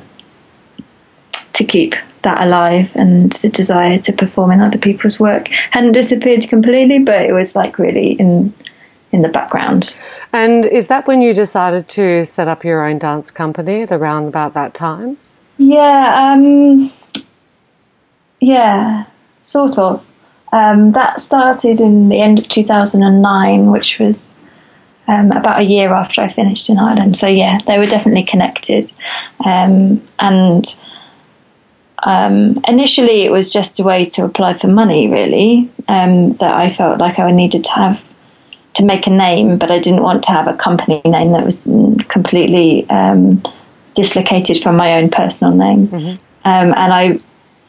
to 1.54 1.64
keep 1.64 1.96
that 2.22 2.42
alive 2.42 2.90
and 2.96 3.32
the 3.34 3.50
desire 3.50 3.98
to 4.00 4.12
perform 4.12 4.52
in 4.52 4.60
other 4.60 4.78
people's 4.78 5.20
work 5.20 5.48
hadn't 5.72 5.94
disappeared 5.94 6.48
completely, 6.50 7.00
but 7.00 7.22
it 7.22 7.34
was 7.34 7.56
like 7.56 7.80
really 7.80 8.14
in 8.14 8.54
in 9.12 9.22
the 9.22 9.30
background. 9.30 9.94
And 10.32 10.66
is 10.66 10.88
that 10.88 11.08
when 11.08 11.22
you 11.22 11.34
decided 11.34 11.88
to 11.90 12.26
set 12.26 12.48
up 12.48 12.64
your 12.64 12.86
own 12.88 13.00
dance 13.00 13.32
company 13.32 13.84
at 13.84 13.92
around 13.92 14.28
about 14.28 14.54
that 14.54 14.74
time? 14.74 15.18
Yeah, 15.58 16.34
um, 16.34 16.92
yeah, 18.40 19.06
sort 19.44 19.78
of. 19.78 20.06
Um, 20.52 20.94
that 20.94 21.22
started 21.22 21.80
in 21.80 22.10
the 22.10 22.22
end 22.22 22.40
of 22.40 22.48
2009, 22.48 23.72
which 23.72 24.00
was 24.00 24.34
um, 25.08 25.32
about 25.32 25.60
a 25.60 25.64
year 25.64 25.94
after 25.94 26.22
I 26.22 26.32
finished 26.32 26.70
in 26.70 26.78
Ireland. 26.78 27.18
So, 27.18 27.28
yeah, 27.28 27.60
they 27.68 27.78
were 27.78 27.86
definitely 27.86 28.24
connected. 28.24 28.92
Um, 29.46 30.08
and 30.20 30.66
um, 32.04 32.62
initially, 32.68 33.26
it 33.26 33.32
was 33.32 33.52
just 33.52 33.80
a 33.80 33.84
way 33.84 34.06
to 34.06 34.26
apply 34.26 34.58
for 34.58 34.68
money, 34.68 35.08
really, 35.08 35.70
um, 35.88 36.34
that 36.34 36.54
I 36.54 36.74
felt 36.74 37.00
like 37.00 37.20
I 37.20 37.32
needed 37.32 37.64
to 37.66 37.72
have 37.72 38.04
to 38.76 38.86
make 38.86 39.08
a 39.08 39.12
name, 39.12 39.58
but 39.58 39.72
I 39.72 39.80
didn't 39.80 40.04
want 40.04 40.24
to 40.24 40.32
have 40.32 40.48
a 40.48 40.54
company 40.54 41.02
name 41.06 41.32
that 41.32 41.44
was 41.44 41.62
completely 42.08 42.90
um, 42.90 43.44
dislocated 43.96 44.62
from 44.62 44.78
my 44.78 44.94
own 44.94 45.10
personal 45.10 45.54
name. 45.54 45.88
Mm-hmm. 45.88 46.24
and 46.46 46.94
I 46.94 47.20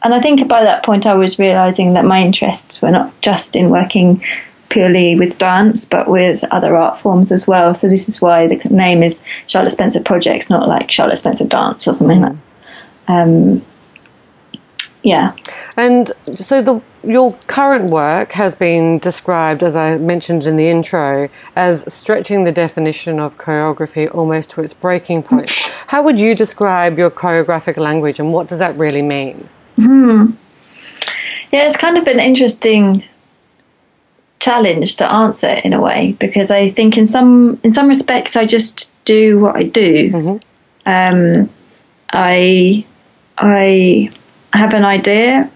and 0.03 0.13
I 0.13 0.21
think 0.21 0.47
by 0.47 0.63
that 0.63 0.83
point 0.83 1.05
I 1.05 1.13
was 1.13 1.39
realizing 1.39 1.93
that 1.93 2.05
my 2.05 2.21
interests 2.21 2.81
were 2.81 2.91
not 2.91 3.19
just 3.21 3.55
in 3.55 3.69
working 3.69 4.23
purely 4.69 5.15
with 5.15 5.37
dance, 5.37 5.85
but 5.85 6.07
with 6.07 6.43
other 6.51 6.75
art 6.75 6.99
forms 6.99 7.31
as 7.31 7.47
well. 7.47 7.75
So 7.75 7.87
this 7.87 8.07
is 8.07 8.21
why 8.21 8.47
the 8.47 8.55
name 8.69 9.03
is 9.03 9.21
Charlotte 9.47 9.73
Spencer 9.73 10.01
Projects, 10.01 10.49
not 10.49 10.67
like 10.67 10.89
Charlotte 10.89 11.17
Spencer 11.17 11.45
Dance 11.45 11.87
or 11.87 11.93
something 11.93 12.21
like. 12.21 12.35
That. 13.07 13.21
Um, 13.21 13.61
yeah. 15.03 15.35
And 15.77 16.11
so 16.35 16.61
the 16.61 16.81
your 17.03 17.33
current 17.47 17.89
work 17.89 18.33
has 18.33 18.53
been 18.53 18.99
described, 18.99 19.63
as 19.63 19.75
I 19.75 19.97
mentioned 19.97 20.43
in 20.43 20.55
the 20.55 20.69
intro, 20.69 21.29
as 21.55 21.91
stretching 21.91 22.43
the 22.43 22.51
definition 22.51 23.19
of 23.19 23.39
choreography 23.39 24.13
almost 24.13 24.51
to 24.51 24.61
its 24.61 24.73
breaking 24.73 25.23
point. 25.23 25.49
How 25.87 26.03
would 26.03 26.19
you 26.19 26.35
describe 26.35 26.97
your 26.99 27.09
choreographic 27.09 27.77
language, 27.77 28.19
and 28.19 28.31
what 28.31 28.47
does 28.47 28.59
that 28.59 28.77
really 28.77 29.01
mean? 29.01 29.49
Hmm. 29.83 30.31
Yeah, 31.51 31.65
it's 31.65 31.77
kind 31.77 31.97
of 31.97 32.07
an 32.07 32.19
interesting 32.19 33.03
challenge 34.39 34.95
to 34.97 35.05
answer 35.11 35.49
in 35.63 35.73
a 35.73 35.81
way 35.81 36.15
because 36.19 36.49
I 36.49 36.69
think 36.69 36.97
in 36.97 37.07
some 37.07 37.59
in 37.63 37.71
some 37.71 37.87
respects 37.87 38.35
I 38.35 38.45
just 38.45 38.91
do 39.05 39.39
what 39.39 39.55
I 39.55 39.63
do. 39.63 40.11
Mm-hmm. 40.11 40.37
Um, 40.85 41.49
I 42.11 42.85
I 43.37 44.11
have 44.53 44.73
an 44.73 44.85
idea 44.85 45.49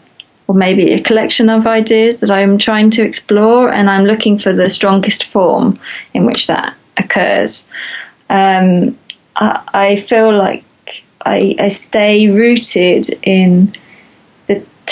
or 0.48 0.56
maybe 0.56 0.92
a 0.92 1.02
collection 1.02 1.50
of 1.50 1.66
ideas 1.66 2.20
that 2.20 2.30
I'm 2.30 2.58
trying 2.58 2.92
to 2.92 3.04
explore, 3.04 3.72
and 3.72 3.90
I'm 3.90 4.06
looking 4.06 4.38
for 4.38 4.54
the 4.54 4.70
strongest 4.70 5.26
form 5.26 5.80
in 6.14 6.26
which 6.26 6.48
that 6.48 6.76
occurs. 6.98 7.70
Um, 8.30 8.98
I, 9.36 9.62
I, 9.74 10.02
feel 10.02 10.36
like 10.36 10.64
I, 11.26 11.56
I, 11.60 11.70
stay 11.70 12.28
rooted 12.28 13.10
in 13.24 13.76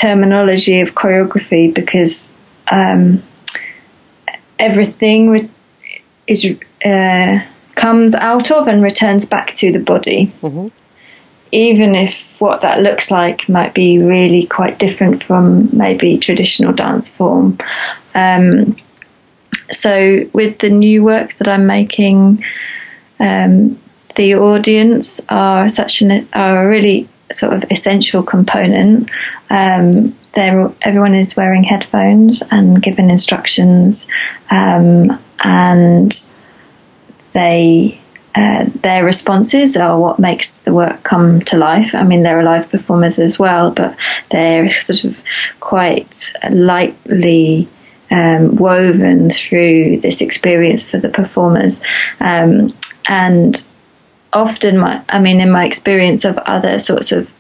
terminology 0.03 0.81
of 0.81 0.89
choreography 0.95 1.73
because 1.73 2.31
um, 2.71 3.23
everything 4.59 5.49
is 6.27 6.45
uh, 6.85 7.39
comes 7.75 8.13
out 8.15 8.51
of 8.51 8.67
and 8.67 8.81
returns 8.83 9.25
back 9.25 9.53
to 9.55 9.71
the 9.71 9.79
body. 9.79 10.27
Mm-hmm 10.41 10.67
even 11.53 11.93
if 11.93 12.23
what 12.39 12.61
that 12.61 12.81
looks 12.81 13.11
like 13.11 13.47
might 13.47 13.75
be 13.75 13.99
really 13.99 14.47
quite 14.47 14.79
different 14.79 15.23
from 15.23 15.69
maybe 15.71 16.17
traditional 16.17 16.73
dance 16.73 17.15
form. 17.15 17.59
Um, 18.15 18.75
so 19.71 20.27
with 20.33 20.57
the 20.59 20.69
new 20.69 21.03
work 21.03 21.35
that 21.35 21.47
I'm 21.47 21.67
making, 21.67 22.43
um, 23.19 23.79
the 24.15 24.33
audience 24.33 25.21
are 25.29 25.69
such 25.69 26.01
an 26.01 26.27
are 26.33 26.65
a 26.65 26.67
really 26.67 27.07
sort 27.35 27.53
of 27.53 27.65
essential 27.71 28.23
component. 28.23 29.09
Um, 29.49 30.15
everyone 30.35 31.15
is 31.15 31.35
wearing 31.35 31.63
headphones 31.63 32.43
and 32.51 32.81
given 32.81 33.09
instructions, 33.09 34.07
um, 34.49 35.19
and 35.43 36.29
they 37.33 37.99
uh, 38.35 38.65
their 38.81 39.05
responses 39.05 39.77
are 39.77 39.99
what 39.99 40.17
makes 40.17 40.53
the 40.53 40.73
work 40.73 41.03
come 41.03 41.41
to 41.41 41.57
life. 41.57 41.93
I 41.93 42.03
mean, 42.03 42.23
they're 42.23 42.43
live 42.43 42.69
performers 42.69 43.19
as 43.19 43.37
well, 43.37 43.69
but 43.69 43.95
they're 44.31 44.69
sort 44.79 45.03
of 45.03 45.19
quite 45.59 46.33
lightly 46.49 47.67
um, 48.09 48.55
woven 48.55 49.29
through 49.29 49.99
this 49.99 50.21
experience 50.21 50.83
for 50.83 50.97
the 50.97 51.09
performers. 51.09 51.79
Um, 52.19 52.73
and 53.07 53.67
often, 54.33 54.77
my, 54.77 55.03
I 55.09 55.19
mean, 55.19 55.39
in 55.39 55.51
my 55.51 55.65
experience 55.65 56.25
of 56.25 56.37
other 56.39 56.79
sorts 56.79 57.11
of 57.11 57.31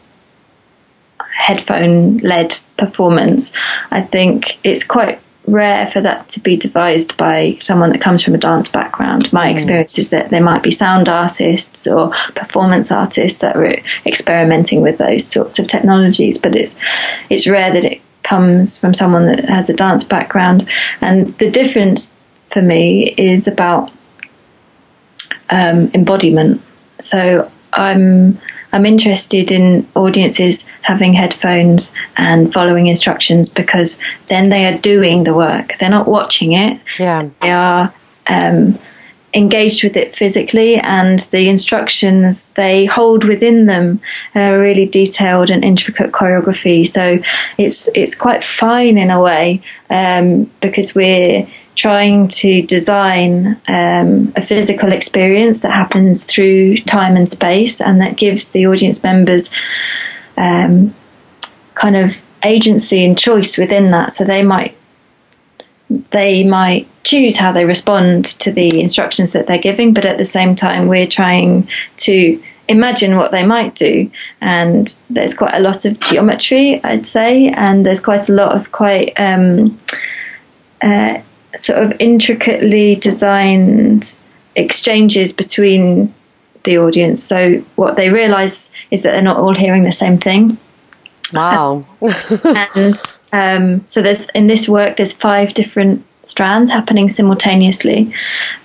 headphone 1.35 2.17
led 2.17 2.55
performance, 2.77 3.51
I 3.91 4.01
think 4.01 4.57
it's 4.63 4.83
quite 4.83 5.19
rare 5.45 5.91
for 5.91 5.99
that 5.99 6.29
to 6.29 6.39
be 6.39 6.55
devised 6.55 7.17
by 7.17 7.57
someone 7.59 7.89
that 7.89 7.99
comes 7.99 8.23
from 8.23 8.33
a 8.33 8.37
dance 8.37 8.71
background. 8.71 9.31
My 9.33 9.49
mm. 9.49 9.53
experience 9.53 9.99
is 9.99 10.09
that 10.09 10.29
there 10.29 10.43
might 10.43 10.63
be 10.63 10.71
sound 10.71 11.09
artists 11.09 11.85
or 11.85 12.11
performance 12.35 12.91
artists 12.91 13.39
that 13.39 13.57
are 13.57 13.75
experimenting 14.05 14.81
with 14.81 14.97
those 14.99 15.25
sorts 15.25 15.59
of 15.59 15.67
technologies, 15.67 16.37
but 16.37 16.55
it's 16.55 16.77
it's 17.29 17.47
rare 17.47 17.73
that 17.73 17.83
it 17.83 18.01
comes 18.23 18.79
from 18.79 18.93
someone 18.93 19.25
that 19.25 19.45
has 19.49 19.69
a 19.69 19.73
dance 19.73 20.05
background. 20.05 20.67
And 21.01 21.37
the 21.39 21.51
difference 21.51 22.15
for 22.51 22.61
me 22.61 23.13
is 23.17 23.47
about 23.47 23.91
um, 25.49 25.91
embodiment. 25.93 26.61
So 27.03 27.51
I'm 27.73 28.39
I'm 28.71 28.85
interested 28.87 29.51
in 29.51 29.87
audiences 29.95 30.67
having 30.81 31.13
headphones 31.13 31.93
and 32.17 32.51
following 32.51 32.87
instructions 32.87 33.49
because 33.53 34.01
then 34.27 34.49
they 34.49 34.65
are 34.65 34.79
doing 34.79 35.25
the 35.25 35.33
work. 35.33 35.73
They're 35.79 35.91
not 35.91 36.07
watching 36.07 36.53
it. 36.53 36.81
Yeah. 36.97 37.29
They 37.39 37.51
are 37.51 37.93
um, 38.27 38.79
engaged 39.35 39.83
with 39.83 39.95
it 39.95 40.15
physically, 40.15 40.77
and 40.77 41.19
the 41.19 41.49
instructions 41.49 42.49
they 42.49 42.85
hold 42.85 43.23
within 43.23 43.67
them 43.67 44.01
a 44.35 44.57
really 44.57 44.87
detailed 44.87 45.49
and 45.49 45.63
intricate 45.63 46.11
choreography. 46.11 46.87
So 46.87 47.19
it's 47.57 47.89
it's 47.93 48.15
quite 48.15 48.43
fine 48.43 48.97
in 48.97 49.11
a 49.11 49.21
way 49.21 49.61
um, 49.89 50.45
because 50.61 50.95
we're 50.95 51.47
trying 51.75 52.27
to 52.27 52.61
design 52.63 53.59
um, 53.67 54.31
a 54.35 54.45
physical 54.45 54.91
experience 54.91 55.61
that 55.61 55.71
happens 55.73 56.23
through 56.23 56.77
time 56.77 57.15
and 57.15 57.29
space 57.29 57.81
and 57.81 57.99
that 58.01 58.15
gives 58.15 58.49
the 58.49 58.67
audience 58.67 59.03
members 59.03 59.51
um, 60.37 60.93
kind 61.73 61.95
of 61.95 62.15
agency 62.43 63.03
and 63.03 63.17
choice 63.17 63.57
within 63.57 63.91
that. 63.91 64.13
So 64.13 64.23
they 64.23 64.43
might 64.43 64.77
they 66.11 66.43
might 66.43 66.87
choose 67.03 67.37
how 67.37 67.51
they 67.51 67.65
respond 67.65 68.25
to 68.25 68.51
the 68.51 68.81
instructions 68.81 69.33
that 69.33 69.45
they're 69.45 69.57
giving 69.59 69.93
but 69.93 70.05
at 70.05 70.17
the 70.17 70.25
same 70.25 70.55
time 70.55 70.87
we're 70.87 71.07
trying 71.07 71.67
to 71.97 72.41
imagine 72.67 73.17
what 73.17 73.31
they 73.31 73.45
might 73.45 73.75
do. 73.75 74.09
And 74.41 74.87
there's 75.09 75.35
quite 75.35 75.53
a 75.53 75.59
lot 75.59 75.85
of 75.85 75.99
geometry 75.99 76.83
i'd 76.83 77.05
say 77.05 77.49
and 77.49 77.85
there's 77.85 77.99
quite 77.99 78.29
a 78.29 78.33
lot 78.33 78.55
of 78.55 78.71
quite 78.71 79.13
um, 79.19 79.79
uh, 80.81 81.21
sort 81.55 81.83
of 81.83 81.93
intricately 81.99 82.95
designed 82.95 84.19
exchanges 84.55 85.33
between 85.33 86.13
the 86.63 86.77
audience. 86.77 87.21
So 87.23 87.63
what 87.75 87.95
they 87.95 88.09
realise 88.09 88.71
is 88.91 89.01
that 89.01 89.11
they're 89.11 89.21
not 89.21 89.37
all 89.37 89.55
hearing 89.55 89.83
the 89.83 89.91
same 89.91 90.17
thing. 90.17 90.57
Wow! 91.33 91.85
and 92.45 93.01
um, 93.31 93.87
so 93.87 94.01
there's 94.01 94.29
in 94.29 94.47
this 94.47 94.69
work 94.69 94.97
there's 94.97 95.13
five 95.13 95.53
different 95.53 96.05
strands 96.23 96.71
happening 96.71 97.09
simultaneously. 97.09 98.13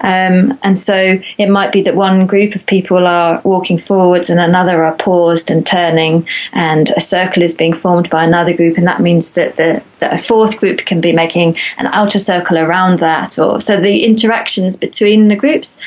Um, 0.00 0.58
and 0.62 0.78
so 0.78 1.18
it 1.38 1.48
might 1.48 1.72
be 1.72 1.82
that 1.82 1.96
one 1.96 2.26
group 2.26 2.54
of 2.54 2.64
people 2.66 3.06
are 3.06 3.40
walking 3.44 3.78
forwards 3.78 4.30
and 4.30 4.40
another 4.40 4.84
are 4.84 4.96
paused 4.96 5.50
and 5.50 5.66
turning, 5.66 6.26
and 6.52 6.90
a 6.96 7.00
circle 7.00 7.42
is 7.42 7.54
being 7.54 7.74
formed 7.74 8.08
by 8.10 8.24
another 8.24 8.54
group, 8.54 8.78
and 8.78 8.86
that 8.86 9.00
means 9.00 9.34
that 9.34 9.56
the 9.56 9.82
that 9.98 10.14
a 10.14 10.18
fourth 10.18 10.60
group 10.60 10.78
can 10.86 11.00
be 11.00 11.12
making 11.12 11.56
an 11.76 11.86
outer 11.88 12.20
circle 12.20 12.56
around 12.56 13.00
that, 13.00 13.38
or 13.38 13.60
so 13.60 13.80
the 13.80 14.04
interactions 14.04 14.76
between 14.76 15.28
the 15.28 15.36
groups 15.36 15.78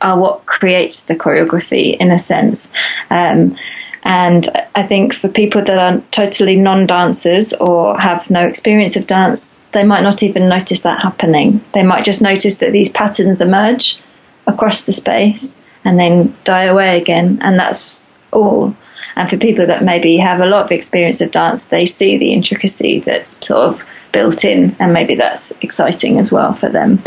are 0.00 0.18
what 0.18 0.44
creates 0.46 1.04
the 1.04 1.14
choreography 1.14 1.96
in 1.96 2.10
a 2.10 2.18
sense. 2.18 2.72
Um, 3.08 3.56
and 4.04 4.48
I 4.74 4.82
think 4.82 5.14
for 5.14 5.28
people 5.28 5.62
that 5.62 5.78
are 5.78 6.02
totally 6.10 6.56
non 6.56 6.86
dancers 6.86 7.52
or 7.54 7.98
have 8.00 8.28
no 8.28 8.44
experience 8.44 8.96
of 8.96 9.06
dance, 9.06 9.56
they 9.72 9.84
might 9.84 10.02
not 10.02 10.22
even 10.22 10.48
notice 10.48 10.82
that 10.82 11.02
happening. 11.02 11.64
They 11.72 11.82
might 11.82 12.04
just 12.04 12.22
notice 12.22 12.58
that 12.58 12.72
these 12.72 12.90
patterns 12.90 13.40
emerge 13.40 14.00
across 14.46 14.84
the 14.84 14.92
space 14.92 15.60
and 15.84 15.98
then 15.98 16.36
die 16.44 16.64
away 16.64 17.00
again, 17.00 17.38
and 17.42 17.58
that's 17.58 18.10
all. 18.32 18.76
And 19.16 19.28
for 19.28 19.36
people 19.36 19.66
that 19.66 19.84
maybe 19.84 20.16
have 20.16 20.40
a 20.40 20.46
lot 20.46 20.64
of 20.64 20.72
experience 20.72 21.20
of 21.20 21.32
dance, 21.32 21.66
they 21.66 21.86
see 21.86 22.16
the 22.16 22.32
intricacy 22.32 23.00
that's 23.00 23.44
sort 23.46 23.66
of 23.66 23.84
built 24.12 24.44
in, 24.44 24.76
and 24.78 24.92
maybe 24.92 25.14
that's 25.14 25.52
exciting 25.60 26.18
as 26.18 26.30
well 26.30 26.54
for 26.54 26.68
them. 26.68 27.02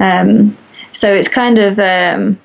Um, 0.00 0.56
so 0.92 1.12
it's 1.12 1.28
kind 1.28 1.58
of 1.58 1.78
um, 1.78 2.38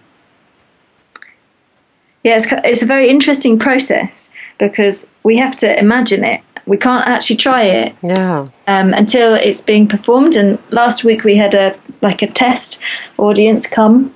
yeah, 2.23 2.35
it's, 2.35 2.45
it's 2.63 2.83
a 2.83 2.85
very 2.85 3.09
interesting 3.09 3.57
process 3.57 4.29
because 4.57 5.07
we 5.23 5.37
have 5.37 5.55
to 5.57 5.79
imagine 5.79 6.23
it. 6.23 6.41
We 6.65 6.77
can't 6.77 7.07
actually 7.07 7.37
try 7.37 7.63
it 7.63 7.95
yeah. 8.03 8.47
um, 8.67 8.93
until 8.93 9.33
it's 9.33 9.61
being 9.61 9.87
performed. 9.87 10.35
And 10.35 10.59
last 10.71 11.03
week 11.03 11.23
we 11.23 11.35
had 11.35 11.53
a 11.53 11.77
like 12.01 12.21
a 12.21 12.27
test 12.27 12.79
audience 13.17 13.67
come 13.67 14.13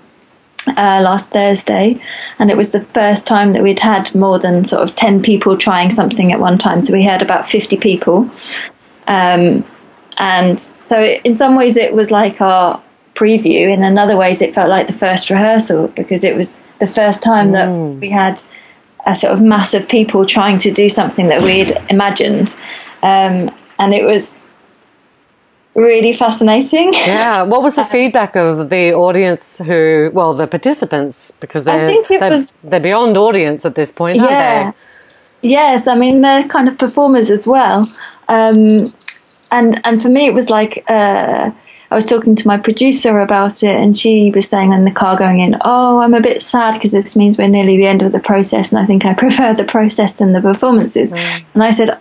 uh, 0.68 1.02
last 1.04 1.32
Thursday, 1.32 2.02
and 2.40 2.50
it 2.50 2.58
was 2.58 2.72
the 2.72 2.84
first 2.84 3.28
time 3.28 3.54
that 3.54 3.64
we'd 3.64 3.80
had 3.80 4.14
more 4.16 4.40
than 4.40 4.66
sort 4.66 4.84
of 4.84 4.96
ten 4.96 5.22
people 5.22 5.58
trying 5.58 5.92
something 5.92 6.32
at 6.32 6.40
one 6.40 6.58
time. 6.58 6.82
So 6.82 6.94
we 6.94 7.04
had 7.04 7.22
about 7.22 7.50
fifty 7.50 7.78
people, 7.78 8.30
um, 9.08 9.64
and 10.18 10.60
so 10.60 11.04
in 11.04 11.36
some 11.36 11.56
ways 11.56 11.78
it 11.78 11.94
was 11.94 12.12
like 12.12 12.42
our 12.42 12.82
preview. 13.16 13.72
In 13.72 13.84
another 13.84 14.18
ways, 14.18 14.42
it 14.42 14.54
felt 14.54 14.70
like 14.70 14.88
the 14.88 14.94
first 14.94 15.30
rehearsal 15.30 15.88
because 15.90 16.24
it 16.24 16.36
was 16.36 16.62
the 16.80 16.88
first 16.88 17.24
time 17.24 17.52
that 17.52 17.70
mm. 17.70 18.00
we 18.00 18.10
had 18.10 18.42
a 19.06 19.16
sort 19.16 19.34
of 19.34 19.42
mass 19.42 19.74
of 19.74 19.88
people 19.88 20.26
trying 20.26 20.58
to 20.58 20.72
do 20.72 20.90
something 20.90 21.28
that 21.28 21.42
we'd 21.42 21.72
imagined. 21.90 22.56
um, 23.04 23.50
and 23.78 23.94
it 23.94 24.06
was 24.06 24.40
really 25.76 26.14
fascinating. 26.14 26.94
Yeah. 26.94 27.44
What 27.44 27.62
was 27.62 27.76
the 27.76 27.84
feedback 27.84 28.36
of 28.36 28.70
the 28.70 28.94
audience 28.94 29.60
who, 29.60 30.10
well, 30.14 30.34
the 30.34 30.48
participants, 30.48 31.32
because 31.32 31.66
they're, 31.66 32.02
they're, 32.10 32.30
was, 32.30 32.54
they're, 32.64 32.80
beyond 32.80 33.18
audience 33.18 33.66
at 33.66 33.76
this 33.76 33.92
point, 33.92 34.20
aren't 34.20 34.32
yeah. 34.32 34.72
they? 34.72 35.50
Yes. 35.50 35.88
I 35.88 35.96
mean, 35.96 36.22
they're 36.22 36.48
kind 36.48 36.68
of 36.68 36.78
performers 36.78 37.30
as 37.30 37.46
well. 37.46 37.92
Um, 38.30 38.94
and, 39.52 39.82
and 39.86 40.02
for 40.02 40.10
me, 40.10 40.26
it 40.26 40.34
was 40.34 40.50
like, 40.50 40.84
uh, 40.88 41.52
I 41.92 41.96
was 41.96 42.06
talking 42.06 42.36
to 42.36 42.48
my 42.48 42.58
producer 42.58 43.20
about 43.20 43.64
it, 43.64 43.76
and 43.76 43.96
she 43.96 44.32
was 44.34 44.48
saying 44.48 44.72
in 44.72 44.86
the 44.86 44.92
car 44.92 45.18
going 45.18 45.40
in, 45.40 45.58
"Oh, 45.62 46.00
I'm 46.00 46.14
a 46.14 46.22
bit 46.22 46.42
sad 46.42 46.74
because 46.74 46.92
this 46.92 47.16
means 47.16 47.38
we're 47.38 47.48
nearly 47.48 47.78
the 47.78 47.88
end 47.88 48.02
of 48.02 48.12
the 48.12 48.20
process, 48.20 48.72
and 48.72 48.80
I 48.80 48.86
think 48.86 49.06
I 49.06 49.14
prefer 49.26 49.54
the 49.54 49.64
process 49.64 50.14
than 50.14 50.34
the 50.34 50.42
performances." 50.42 51.12
Mm. 51.12 51.44
And 51.54 51.64
I 51.64 51.72
said, 51.72 51.98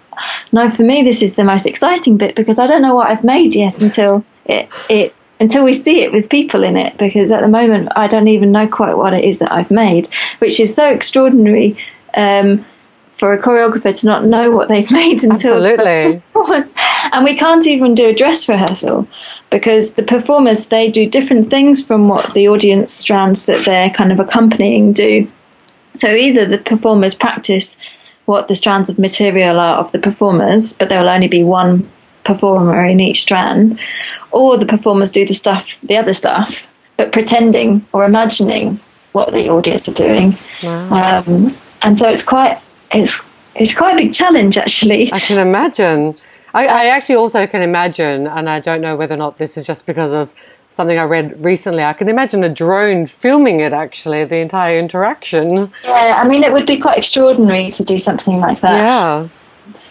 "No, 0.53 0.71
for 0.71 0.83
me, 0.83 1.03
this 1.03 1.23
is 1.23 1.35
the 1.35 1.45
most 1.45 1.67
exciting 1.67 2.17
bit 2.17 2.35
because 2.35 2.59
I 2.59 2.67
don't 2.67 2.83
know 2.83 2.95
what 2.95 3.09
I've 3.09 3.25
made 3.25 3.55
yet 3.55 3.81
until 3.83 4.25
it 4.47 4.69
it." 4.89 5.15
Until 5.41 5.65
we 5.65 5.73
see 5.73 6.03
it 6.03 6.13
with 6.13 6.29
people 6.29 6.63
in 6.63 6.77
it, 6.77 6.97
because 6.97 7.33
at 7.33 7.41
the 7.41 7.49
moment 7.49 7.89
I 7.97 8.07
don't 8.07 8.29
even 8.29 8.53
know 8.53 8.69
quite 8.69 8.97
what 8.97 9.13
it 9.13 9.25
is 9.25 9.41
that 9.41 9.53
I've 9.53 9.71
made, 9.71 10.09
which 10.39 10.61
is 10.61 10.73
so 10.73 10.89
extraordinary. 10.89 11.77
Um, 12.17 12.65
for 13.17 13.33
a 13.33 13.41
choreographer 13.41 13.99
to 14.01 14.07
not 14.07 14.25
know 14.25 14.51
what 14.51 14.69
they've 14.69 14.91
made 15.03 15.23
until 15.23 15.65
Absolutely. 15.65 16.21
performance. 16.21 16.75
And 17.13 17.25
we 17.25 17.37
can't 17.37 17.67
even 17.67 17.95
do 17.95 18.09
a 18.09 18.15
dress 18.15 18.49
rehearsal 18.49 19.09
because 19.51 19.95
the 19.95 20.03
performers 20.03 20.67
they 20.67 20.91
do 20.91 21.09
different 21.09 21.51
things 21.51 21.87
from 21.87 22.09
what 22.09 22.35
the 22.35 22.49
audience 22.49 22.93
strands 22.93 23.47
that 23.47 23.65
they're 23.65 23.91
kind 23.91 24.13
of 24.13 24.21
accompanying 24.21 24.93
do. 24.93 25.31
So 25.97 26.11
either 26.11 26.45
the 26.45 26.59
performers 26.59 27.15
practice 27.15 27.77
what 28.25 28.49
the 28.49 28.55
strands 28.55 28.91
of 28.91 28.99
material 28.99 29.61
are 29.61 29.77
of 29.77 29.93
the 29.93 29.99
performers, 29.99 30.73
but 30.73 30.89
there 30.89 31.01
will 31.01 31.09
only 31.09 31.29
be 31.29 31.45
one 31.45 31.89
performer 32.25 32.85
in 32.87 33.01
each 33.01 33.23
strand, 33.23 33.79
or 34.33 34.57
the 34.57 34.67
performers 34.67 35.13
do 35.13 35.27
the 35.27 35.35
stuff, 35.35 35.79
the 35.83 35.97
other 35.97 36.15
stuff, 36.15 36.67
but 36.97 37.13
pretending 37.13 37.85
or 37.93 38.05
imagining 38.05 38.81
what 39.13 39.33
the 39.33 39.49
audience 39.49 39.89
are 39.89 39.95
doing. 39.95 40.37
Wow. 40.63 41.23
Um, 41.27 41.57
and 41.83 41.99
so 41.99 42.09
it's 42.09 42.25
quite 42.25 42.61
it's 42.93 43.23
it's 43.55 43.75
quite 43.75 43.95
a 43.95 43.97
big 43.97 44.13
challenge 44.13 44.59
actually. 44.59 45.13
I 45.13 45.21
can 45.21 45.39
imagine. 45.39 46.15
I, 46.55 46.67
I, 46.67 46.87
actually 46.87 47.17
also 47.17 47.47
can 47.47 47.63
imagine, 47.63 48.29
and 48.29 48.49
I 48.49 48.61
don't 48.61 48.81
know 48.81 48.95
whether 48.95 49.15
or 49.15 49.19
not 49.19 49.39
this 49.39 49.57
is 49.57 49.67
just 49.67 49.87
because 49.87 50.13
of 50.13 50.35
something 50.71 50.99
I 50.99 51.03
read 51.03 51.45
recently. 51.45 51.83
I 51.83 51.93
can 51.93 52.09
imagine 52.09 52.43
a 52.45 52.49
drone 52.49 53.07
filming 53.07 53.61
it 53.61 53.73
actually, 53.73 54.25
the 54.25 54.37
entire 54.37 54.79
interaction. 54.79 55.73
Yeah, 55.83 56.21
I 56.23 56.27
mean, 56.27 56.43
it 56.45 56.53
would 56.53 56.67
be 56.67 56.79
quite 56.79 56.97
extraordinary 56.97 57.71
to 57.71 57.85
do 57.85 57.99
something 57.99 58.39
like 58.39 58.61
that. 58.61 58.75
Yeah. 58.75 59.29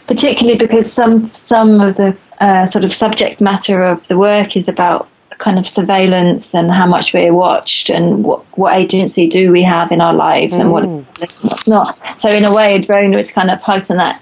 Particularly 0.08 0.58
because 0.58 0.92
some 0.92 1.32
some 1.34 1.80
of 1.80 1.96
the 1.96 2.18
uh, 2.40 2.70
sort 2.70 2.84
of 2.84 2.94
subject 2.94 3.40
matter 3.40 3.84
of 3.84 4.06
the 4.08 4.18
work 4.18 4.58
is 4.58 4.68
about 4.68 5.08
kind 5.40 5.60
of 5.60 5.68
surveillance 5.68 6.54
and 6.54 6.72
how 6.72 6.86
much 6.86 7.14
we're 7.14 7.34
watched 7.34 7.90
and 7.90 8.24
what, 8.24 8.46
what 8.58 8.76
agency 8.76 9.28
do 9.28 9.52
we 9.52 9.62
have 9.64 9.92
in 9.92 10.00
our 10.00 10.14
lives 10.14 10.56
mm. 10.56 10.62
and 10.62 10.72
what, 10.72 10.84
mm. 10.84 11.06
what's 11.44 11.68
not. 11.68 11.98
So 12.20 12.30
in 12.30 12.46
a 12.46 12.54
way, 12.54 12.76
a 12.76 12.80
drone 12.80 13.14
was 13.14 13.32
kind 13.32 13.50
of 13.52 13.62
heighten 13.62 13.98
that 13.98 14.22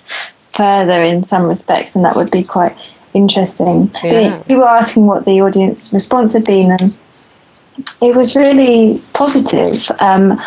further 0.53 1.01
in 1.01 1.23
some 1.23 1.47
respects, 1.47 1.95
and 1.95 2.03
that 2.05 2.15
would 2.15 2.31
be 2.31 2.43
quite 2.43 2.75
interesting. 3.13 3.91
Yeah. 4.03 4.43
you 4.47 4.57
were 4.57 4.67
asking 4.67 5.07
what 5.07 5.25
the 5.25 5.41
audience 5.41 5.91
response 5.93 6.33
had 6.33 6.45
been, 6.45 6.71
and 6.71 6.97
it 8.01 8.15
was 8.15 8.35
really 8.35 9.01
positive. 9.13 9.89
Um, 9.99 10.41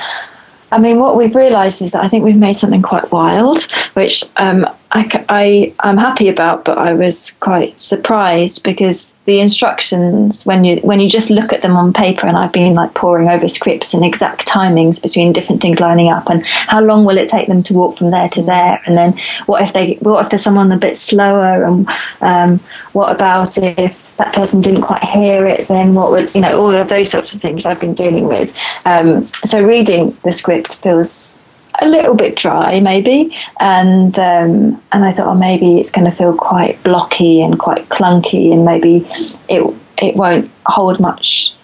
I 0.72 0.78
mean, 0.78 0.98
what 0.98 1.16
we've 1.16 1.34
realised 1.34 1.82
is 1.82 1.92
that 1.92 2.02
I 2.02 2.08
think 2.08 2.24
we've 2.24 2.36
made 2.36 2.56
something 2.56 2.82
quite 2.82 3.10
wild, 3.12 3.62
which 3.94 4.24
um, 4.36 4.66
I, 4.94 5.24
I, 5.28 5.74
I'm 5.80 5.98
happy 5.98 6.28
about, 6.28 6.64
but 6.64 6.78
I 6.78 6.94
was 6.94 7.32
quite 7.40 7.80
surprised 7.80 8.62
because 8.62 9.12
the 9.24 9.40
instructions 9.40 10.44
when 10.44 10.64
you 10.64 10.76
when 10.82 11.00
you 11.00 11.08
just 11.08 11.30
look 11.30 11.52
at 11.52 11.62
them 11.62 11.76
on 11.76 11.94
paper 11.94 12.26
and 12.26 12.36
I've 12.36 12.52
been 12.52 12.74
like 12.74 12.94
poring 12.94 13.28
over 13.28 13.48
scripts 13.48 13.94
and 13.94 14.04
exact 14.04 14.46
timings 14.46 15.02
between 15.02 15.32
different 15.32 15.62
things 15.62 15.80
lining 15.80 16.10
up 16.10 16.28
and 16.28 16.44
how 16.46 16.82
long 16.82 17.06
will 17.06 17.16
it 17.16 17.30
take 17.30 17.48
them 17.48 17.62
to 17.64 17.74
walk 17.74 17.96
from 17.96 18.10
there 18.10 18.28
to 18.28 18.42
there? 18.42 18.80
And 18.84 18.96
then 18.96 19.18
what 19.46 19.62
if 19.62 19.72
they 19.72 19.94
what 19.94 20.24
if 20.24 20.30
there's 20.30 20.42
someone 20.42 20.70
a 20.70 20.76
bit 20.76 20.98
slower 20.98 21.64
and 21.64 21.88
um, 22.20 22.60
what 22.92 23.10
about 23.10 23.56
if 23.58 24.16
that 24.18 24.34
person 24.34 24.60
didn't 24.60 24.82
quite 24.82 25.02
hear 25.02 25.46
it 25.46 25.66
then 25.66 25.94
what 25.94 26.10
would 26.12 26.32
you 26.34 26.40
know 26.40 26.60
all 26.60 26.70
of 26.70 26.88
those 26.88 27.10
sorts 27.10 27.34
of 27.34 27.40
things 27.40 27.66
I've 27.66 27.80
been 27.80 27.94
dealing 27.94 28.28
with. 28.28 28.54
Um, 28.84 29.28
so 29.32 29.60
reading 29.60 30.16
the 30.22 30.32
script 30.32 30.76
feels 30.82 31.38
a 31.80 31.86
little 31.86 32.14
bit 32.14 32.36
dry, 32.36 32.80
maybe, 32.80 33.36
and 33.60 34.18
um, 34.18 34.82
and 34.92 35.04
I 35.04 35.12
thought, 35.12 35.26
oh, 35.26 35.34
maybe 35.34 35.80
it's 35.80 35.90
going 35.90 36.10
to 36.10 36.16
feel 36.16 36.34
quite 36.34 36.82
blocky 36.82 37.42
and 37.42 37.58
quite 37.58 37.88
clunky, 37.88 38.52
and 38.52 38.64
maybe 38.64 39.06
it 39.48 39.74
it 39.98 40.16
won't 40.16 40.50
hold 40.66 41.00
much 41.00 41.54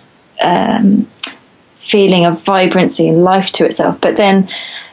um, 0.41 1.09
feeling 1.79 2.25
of 2.25 2.43
vibrancy 2.43 3.09
and 3.09 3.25
life 3.25 3.47
to 3.53 3.67
itself. 3.67 4.01
But 4.01 4.17
then, 4.17 4.49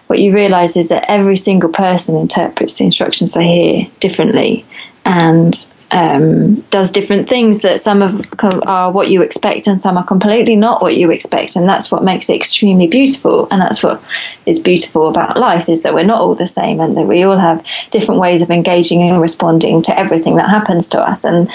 what 0.08 0.20
you 0.20 0.34
realise 0.34 0.78
is 0.78 0.90
that 0.90 1.10
every 1.10 1.38
single 1.38 1.70
person 1.70 2.16
interprets 2.16 2.78
the 2.78 2.84
instructions 2.84 3.34
they 3.34 3.48
hear 3.48 3.88
differently, 4.00 4.66
and 5.06 5.68
um, 5.92 6.62
does 6.70 6.92
different 6.92 7.30
things 7.30 7.62
that 7.62 7.80
some 7.80 8.02
of 8.02 8.26
are 8.66 8.92
what 8.92 9.10
you 9.10 9.22
expect 9.22 9.68
and 9.68 9.80
some 9.80 9.98
are 9.98 10.04
completely 10.04 10.56
not 10.56 10.82
what 10.82 10.98
you 10.98 11.12
expect. 11.12 11.56
And 11.56 11.68
that's 11.68 11.92
what 11.92 12.04
makes 12.04 12.30
it 12.30 12.36
extremely 12.36 12.88
beautiful. 12.88 13.48
And 13.52 13.62
that's 13.62 13.82
what 13.82 14.04
is 14.46 14.60
beautiful 14.60 15.08
about 15.08 15.38
life 15.38 15.70
is 15.70 15.84
that 15.84 15.94
we're 15.94 16.04
not 16.04 16.20
all 16.20 16.36
the 16.36 16.48
same 16.48 16.80
and 16.80 16.98
that 16.98 17.08
we 17.08 17.24
all 17.24 17.38
have 17.38 17.66
different 17.92 18.20
ways 18.20 18.42
of 18.42 18.52
engaging 18.52 19.02
and 19.02 19.22
responding 19.22 19.82
to 19.84 19.98
everything 19.98 20.36
that 20.36 20.50
happens 20.50 20.90
to 20.90 21.02
us. 21.02 21.24
And 21.24 21.50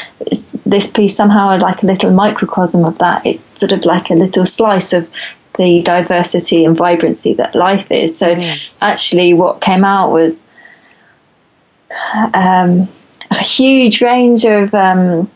this 0.65 0.91
piece 0.91 1.15
somehow 1.15 1.59
like 1.59 1.83
a 1.83 1.87
little 1.87 2.11
microcosm 2.11 2.85
of 2.85 2.99
that. 2.99 3.27
It's 3.27 3.61
sort 3.61 3.73
of 3.73 3.85
like 3.85 4.11
a 4.11 4.15
little 4.15 4.47
slice 4.47 4.93
of 4.95 5.11
the 5.59 5.83
diversity 5.83 6.65
and 6.65 6.75
vibrancy 6.75 7.35
that 7.35 7.55
life 7.55 7.91
is. 7.91 8.17
So 8.17 8.35
mm. 8.35 8.59
actually 8.81 9.35
what 9.35 9.61
came 9.61 9.85
out 9.85 10.11
was 10.11 10.47
um, 12.33 12.89
a 13.39 13.43
huge 13.43 14.03
range 14.03 14.45
of 14.45 14.75
um, 14.75 15.31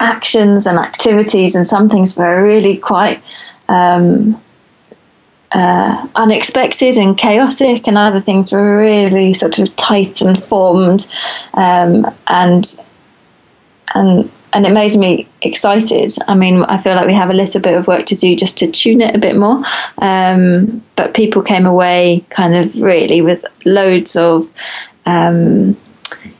actions 0.00 0.66
and 0.66 0.78
activities, 0.78 1.54
and 1.54 1.66
some 1.66 1.88
things 1.88 2.16
were 2.16 2.42
really 2.42 2.76
quite 2.76 3.22
um, 3.68 4.40
uh, 5.52 6.08
unexpected 6.14 6.96
and 6.96 7.16
chaotic, 7.16 7.86
and 7.86 7.98
other 7.98 8.20
things 8.20 8.52
were 8.52 8.78
really 8.78 9.34
sort 9.34 9.58
of 9.58 9.74
tight 9.76 10.20
and 10.20 10.42
formed, 10.44 11.08
um, 11.54 12.06
and 12.26 12.82
and 13.94 14.30
and 14.52 14.66
it 14.66 14.72
made 14.72 14.96
me 14.96 15.28
excited. 15.42 16.12
I 16.26 16.34
mean, 16.34 16.62
I 16.64 16.80
feel 16.82 16.94
like 16.94 17.06
we 17.06 17.14
have 17.14 17.30
a 17.30 17.34
little 17.34 17.60
bit 17.60 17.76
of 17.76 17.86
work 17.86 18.06
to 18.06 18.16
do 18.16 18.34
just 18.34 18.58
to 18.58 18.70
tune 18.70 19.00
it 19.00 19.14
a 19.14 19.18
bit 19.18 19.36
more. 19.36 19.62
Um, 19.98 20.82
but 20.96 21.14
people 21.14 21.42
came 21.42 21.66
away 21.66 22.24
kind 22.30 22.54
of 22.54 22.74
really 22.80 23.20
with 23.20 23.44
loads 23.64 24.16
of 24.16 24.50
um, 25.04 25.76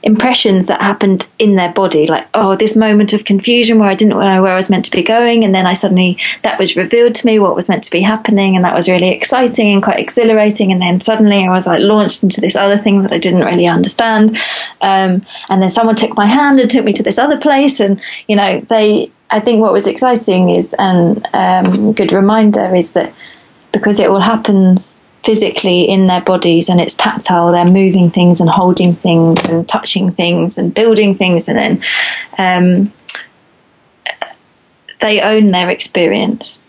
impressions 0.02 0.66
that 0.66 0.80
happened 0.80 1.28
in 1.38 1.56
their 1.56 1.72
body 1.72 2.06
like 2.06 2.26
oh 2.34 2.56
this 2.56 2.76
moment 2.76 3.12
of 3.12 3.24
confusion 3.24 3.78
where 3.78 3.88
i 3.88 3.94
didn't 3.94 4.18
know 4.18 4.42
where 4.42 4.52
i 4.52 4.56
was 4.56 4.70
meant 4.70 4.84
to 4.84 4.90
be 4.90 5.02
going 5.02 5.44
and 5.44 5.54
then 5.54 5.66
i 5.66 5.72
suddenly 5.72 6.18
that 6.42 6.58
was 6.58 6.76
revealed 6.76 7.14
to 7.14 7.26
me 7.26 7.38
what 7.38 7.54
was 7.54 7.68
meant 7.68 7.84
to 7.84 7.90
be 7.90 8.00
happening 8.00 8.56
and 8.56 8.64
that 8.64 8.74
was 8.74 8.88
really 8.88 9.08
exciting 9.08 9.72
and 9.72 9.82
quite 9.82 9.98
exhilarating 9.98 10.72
and 10.72 10.80
then 10.80 11.00
suddenly 11.00 11.44
i 11.44 11.50
was 11.50 11.66
like 11.66 11.80
launched 11.80 12.22
into 12.22 12.40
this 12.40 12.56
other 12.56 12.78
thing 12.78 13.02
that 13.02 13.12
i 13.12 13.18
didn't 13.18 13.44
really 13.44 13.66
understand. 13.66 14.36
Um, 14.80 15.26
and 15.48 15.62
then 15.62 15.70
someone 15.70 15.96
took 15.96 16.16
my 16.16 16.26
hand 16.26 16.60
and 16.60 16.70
took 16.70 16.84
me 16.84 16.92
to 16.92 17.02
this 17.02 17.18
other 17.18 17.38
place 17.38 17.80
and 17.80 18.00
you 18.26 18.36
know 18.36 18.60
they 18.68 19.10
i 19.30 19.40
think 19.40 19.60
what 19.60 19.72
was 19.72 19.86
exciting 19.86 20.50
is 20.50 20.74
and 20.78 21.26
um, 21.32 21.92
good 21.92 22.12
reminder 22.12 22.74
is 22.74 22.92
that 22.92 23.12
because 23.72 24.00
it 24.00 24.08
all 24.08 24.20
happens 24.20 25.02
physically 25.24 25.88
in 25.88 26.06
their 26.06 26.20
bodies 26.20 26.68
and 26.68 26.80
it's 26.80 26.94
tactile. 26.94 27.52
They're 27.52 27.64
moving 27.64 28.10
things 28.10 28.40
and 28.40 28.48
holding 28.48 28.94
things 28.94 29.44
and 29.44 29.68
touching 29.68 30.12
things 30.12 30.58
and 30.58 30.72
building 30.72 31.16
things 31.16 31.48
and 31.48 31.58
then 31.58 31.82
um, 32.38 32.92
they 35.00 35.20
own 35.20 35.48
their 35.48 35.70
experience. 35.70 36.62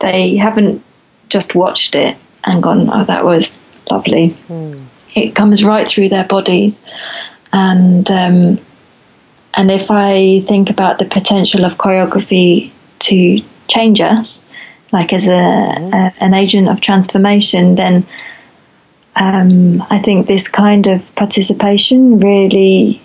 They 0.00 0.36
haven't 0.36 0.82
just 1.28 1.54
watched 1.54 1.94
it 1.94 2.16
and 2.44 2.62
gone 2.62 2.88
oh 2.90 3.04
that 3.04 3.24
was 3.24 3.60
lovely. 3.90 4.36
Mm. 4.48 4.84
it 5.14 5.34
comes 5.34 5.64
right 5.64 5.86
through 5.88 6.08
their 6.08 6.24
bodies. 6.24 6.84
And 7.52 8.10
um, 8.10 8.60
and 9.54 9.70
if 9.70 9.90
i 9.90 10.42
think 10.46 10.70
about 10.70 10.98
the 10.98 11.04
potential 11.04 11.64
of 11.64 11.76
choreography 11.76 12.70
to 13.00 13.42
change 13.68 14.00
us 14.00 14.44
like 14.92 15.12
as 15.12 15.28
a, 15.28 15.32
a 15.32 16.14
an 16.20 16.34
agent 16.34 16.68
of 16.68 16.80
transformation, 16.80 17.76
then 17.76 18.06
um, 19.16 19.82
I 19.90 19.98
think 19.98 20.26
this 20.26 20.48
kind 20.48 20.86
of 20.86 21.14
participation 21.14 22.18
really 22.18 23.02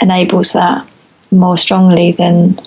enables 0.00 0.52
that 0.52 0.86
more 1.30 1.56
strongly 1.56 2.12
than 2.12 2.58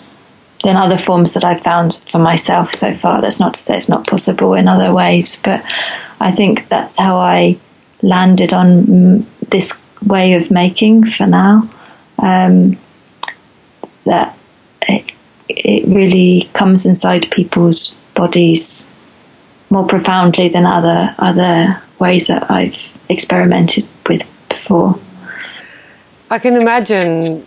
than 0.64 0.78
other 0.78 0.98
forms 0.98 1.34
that 1.34 1.44
I've 1.44 1.62
found 1.62 2.02
for 2.10 2.20
myself 2.20 2.74
so 2.76 2.96
far. 2.96 3.22
That's 3.22 3.40
not 3.40 3.56
to 3.56 3.60
say 3.60 3.78
it's 3.78 3.90
not 3.90 4.08
possible 4.08 4.54
in 4.54 4.68
other 4.68 4.94
ways, 4.94 5.42
but 5.44 5.62
I 6.22 6.32
think 6.32 6.70
that's 6.70 6.98
how 6.98 7.18
I 7.18 7.58
landed 8.02 8.54
on 8.54 9.28
this 9.50 9.78
way 10.06 10.34
of 10.34 10.52
making 10.52 11.08
for 11.08 11.28
now. 11.28 11.70
Um, 12.18 12.78
that 14.06 14.38
it, 14.84 15.12
it 15.50 15.88
really 15.88 16.50
comes 16.54 16.86
inside 16.86 17.30
people's 17.32 17.96
bodies 18.14 18.88
more 19.70 19.86
profoundly 19.88 20.50
than 20.50 20.66
other 20.66 21.16
other 21.18 21.82
ways 22.00 22.28
that 22.28 22.50
I've 22.52 22.78
experimented 23.10 23.88
with 24.08 24.24
before. 24.50 25.00
I 26.30 26.40
can 26.40 26.56
imagine, 26.56 27.46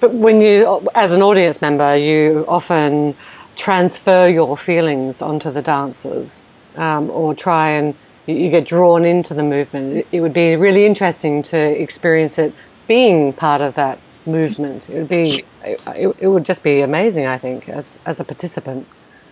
but 0.00 0.12
when 0.12 0.40
you, 0.40 0.88
as 0.94 1.12
an 1.12 1.22
audience 1.22 1.60
member, 1.60 1.96
you 1.96 2.44
often 2.48 3.16
transfer 3.56 4.28
your 4.28 4.56
feelings 4.56 5.22
onto 5.22 5.50
the 5.50 5.62
dancers, 5.62 6.42
um, 6.76 7.10
or 7.10 7.34
try 7.34 7.70
and 7.70 7.94
you 8.26 8.50
get 8.50 8.66
drawn 8.66 9.04
into 9.04 9.34
the 9.34 9.42
movement. 9.42 10.06
It 10.12 10.20
would 10.20 10.32
be 10.34 10.56
really 10.56 10.84
interesting 10.84 11.42
to 11.42 11.58
experience 11.58 12.38
it 12.38 12.52
being 12.86 13.32
part 13.32 13.60
of 13.60 13.74
that 13.74 13.98
movement. 14.26 14.88
It 14.90 14.98
would 14.98 15.08
be, 15.08 15.44
it, 15.64 16.16
it 16.18 16.28
would 16.28 16.44
just 16.44 16.62
be 16.62 16.82
amazing. 16.82 17.26
I 17.26 17.38
think 17.38 17.68
as 17.68 17.98
as 18.04 18.20
a 18.20 18.24
participant. 18.24 18.86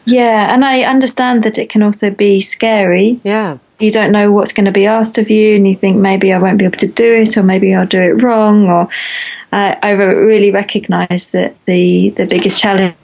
Yeah, 0.07 0.55
and 0.55 0.65
I 0.65 0.83
understand 0.83 1.43
that 1.43 1.59
it 1.59 1.69
can 1.69 1.83
also 1.83 2.11
be 2.11 2.41
scary. 2.41 3.21
Yeah. 3.25 3.59
You 3.81 3.91
don't 3.91 4.13
know 4.13 4.31
what's 4.31 4.53
going 4.53 4.67
to 4.67 4.73
be 4.73 4.87
asked 4.87 5.19
of 5.19 5.31
you, 5.31 5.57
and 5.57 5.67
you 5.67 5.75
think 5.75 5.99
maybe 5.99 6.33
I 6.33 6.39
won't 6.39 6.59
be 6.59 6.65
able 6.65 6.79
to 6.79 6.87
do 6.87 7.13
it, 7.13 7.37
or 7.37 7.43
maybe 7.43 7.75
I'll 7.75 7.87
do 7.87 8.01
it 8.01 8.23
wrong, 8.23 8.69
or 8.69 8.89
uh, 9.53 9.75
I 9.83 9.91
really 9.91 10.53
recognise 10.53 11.33
that 11.33 11.61
the 11.65 12.11
the 12.11 12.27
biggest 12.27 12.61
challenge 12.61 12.95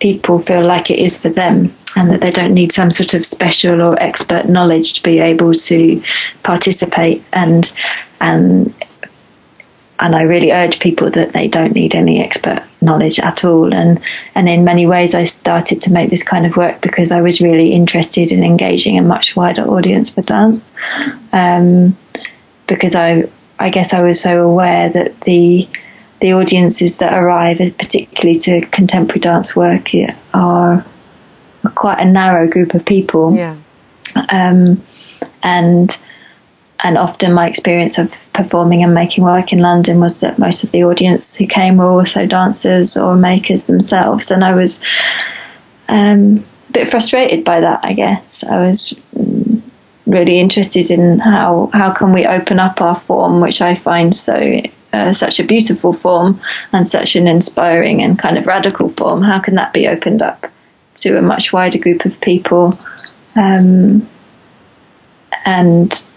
people 0.00 0.38
feel 0.38 0.64
like 0.64 0.90
it 0.90 0.98
is 0.98 1.16
for 1.18 1.28
them 1.28 1.74
and 1.96 2.10
that 2.10 2.20
they 2.20 2.30
don't 2.30 2.54
need 2.54 2.72
some 2.72 2.90
sort 2.90 3.14
of 3.14 3.26
special 3.26 3.80
or 3.82 4.00
expert 4.02 4.48
knowledge 4.48 4.94
to 4.94 5.02
be 5.02 5.18
able 5.18 5.52
to 5.52 6.02
participate 6.42 7.22
and 7.32 7.72
and 8.20 8.74
and 10.00 10.14
I 10.14 10.22
really 10.22 10.52
urge 10.52 10.78
people 10.78 11.10
that 11.10 11.32
they 11.32 11.48
don't 11.48 11.74
need 11.74 11.94
any 11.94 12.22
expert 12.22 12.62
knowledge 12.80 13.18
at 13.18 13.44
all. 13.44 13.72
And 13.72 14.00
and 14.34 14.48
in 14.48 14.64
many 14.64 14.86
ways, 14.86 15.14
I 15.14 15.24
started 15.24 15.80
to 15.82 15.92
make 15.92 16.10
this 16.10 16.22
kind 16.22 16.46
of 16.46 16.56
work 16.56 16.80
because 16.80 17.10
I 17.10 17.20
was 17.20 17.40
really 17.40 17.72
interested 17.72 18.30
in 18.30 18.44
engaging 18.44 18.98
a 18.98 19.02
much 19.02 19.36
wider 19.36 19.62
audience 19.62 20.10
for 20.10 20.22
dance. 20.22 20.72
Um, 21.32 21.96
because 22.66 22.94
I 22.94 23.28
I 23.58 23.70
guess 23.70 23.92
I 23.92 24.02
was 24.02 24.20
so 24.20 24.44
aware 24.44 24.88
that 24.90 25.20
the 25.22 25.68
the 26.20 26.32
audiences 26.32 26.98
that 26.98 27.14
arrive, 27.14 27.58
particularly 27.78 28.38
to 28.40 28.66
contemporary 28.66 29.20
dance 29.20 29.54
work, 29.54 29.88
are 30.34 30.84
quite 31.74 32.00
a 32.00 32.04
narrow 32.04 32.48
group 32.48 32.74
of 32.74 32.84
people. 32.84 33.34
Yeah. 33.34 33.56
Um, 34.30 34.82
and 35.42 35.98
and 36.80 36.96
often 36.96 37.32
my 37.32 37.48
experience 37.48 37.98
of 37.98 38.12
performing 38.32 38.82
and 38.82 38.94
making 38.94 39.24
work 39.24 39.52
in 39.52 39.58
London 39.58 40.00
was 40.00 40.20
that 40.20 40.38
most 40.38 40.62
of 40.62 40.70
the 40.70 40.84
audience 40.84 41.36
who 41.36 41.46
came 41.46 41.76
were 41.76 41.90
also 41.90 42.24
dancers 42.24 42.96
or 42.96 43.16
makers 43.16 43.66
themselves, 43.66 44.30
and 44.30 44.44
I 44.44 44.54
was 44.54 44.80
um, 45.88 46.44
a 46.68 46.72
bit 46.72 46.88
frustrated 46.88 47.44
by 47.44 47.60
that. 47.60 47.80
I 47.82 47.94
guess 47.94 48.44
I 48.44 48.60
was 48.60 48.98
mm, 49.16 49.60
really 50.06 50.38
interested 50.38 50.90
in 50.90 51.18
how 51.18 51.70
how 51.72 51.92
can 51.92 52.12
we 52.12 52.26
open 52.26 52.58
up 52.60 52.80
our 52.80 53.00
form, 53.00 53.40
which 53.40 53.60
I 53.60 53.74
find 53.74 54.14
so 54.14 54.62
uh, 54.92 55.12
such 55.12 55.40
a 55.40 55.44
beautiful 55.44 55.92
form 55.92 56.40
and 56.72 56.88
such 56.88 57.16
an 57.16 57.26
inspiring 57.26 58.02
and 58.02 58.18
kind 58.18 58.38
of 58.38 58.46
radical 58.46 58.90
form. 58.90 59.22
How 59.22 59.40
can 59.40 59.54
that 59.56 59.72
be 59.72 59.88
opened 59.88 60.22
up 60.22 60.46
to 60.96 61.18
a 61.18 61.22
much 61.22 61.52
wider 61.52 61.78
group 61.78 62.04
of 62.04 62.20
people? 62.20 62.78
Um, 63.36 64.08
and 65.44 66.08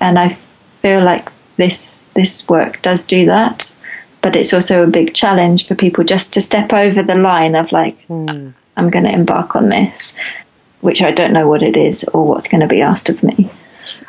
and 0.00 0.18
I 0.18 0.38
feel 0.82 1.02
like 1.02 1.30
this 1.56 2.06
this 2.14 2.48
work 2.48 2.80
does 2.82 3.06
do 3.06 3.26
that, 3.26 3.74
but 4.22 4.36
it's 4.36 4.54
also 4.54 4.82
a 4.82 4.86
big 4.86 5.14
challenge 5.14 5.66
for 5.66 5.74
people 5.74 6.04
just 6.04 6.32
to 6.34 6.40
step 6.40 6.72
over 6.72 7.02
the 7.02 7.14
line 7.14 7.54
of 7.54 7.70
like, 7.72 7.96
mm. 8.08 8.54
I'm 8.76 8.90
going 8.90 9.04
to 9.04 9.12
embark 9.12 9.56
on 9.56 9.68
this, 9.68 10.16
which 10.80 11.02
I 11.02 11.10
don't 11.10 11.32
know 11.32 11.48
what 11.48 11.62
it 11.62 11.76
is 11.76 12.04
or 12.14 12.26
what's 12.26 12.48
going 12.48 12.60
to 12.60 12.66
be 12.66 12.80
asked 12.80 13.08
of 13.08 13.22
me. 13.22 13.50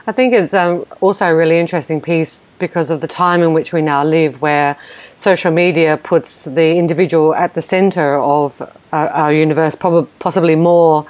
I 0.08 0.12
think 0.12 0.34
it's 0.34 0.56
um, 0.56 0.86
also 1.02 1.26
a 1.26 1.36
really 1.36 1.60
interesting 1.60 2.02
piece 2.02 2.42
because 2.58 2.90
of 2.90 3.02
the 3.02 3.08
time 3.08 3.44
in 3.44 3.54
which 3.54 3.74
we 3.74 3.82
now 3.82 4.04
live, 4.04 4.42
where 4.42 4.76
social 5.16 5.52
media 5.52 5.98
puts 5.98 6.46
the 6.46 6.76
individual 6.78 7.36
at 7.36 7.54
the 7.54 7.62
centre 7.62 8.20
of 8.20 8.60
our, 8.92 9.10
our 9.10 9.34
universe, 9.34 9.76
probably 9.76 10.10
possibly 10.18 10.56
more 10.56 11.06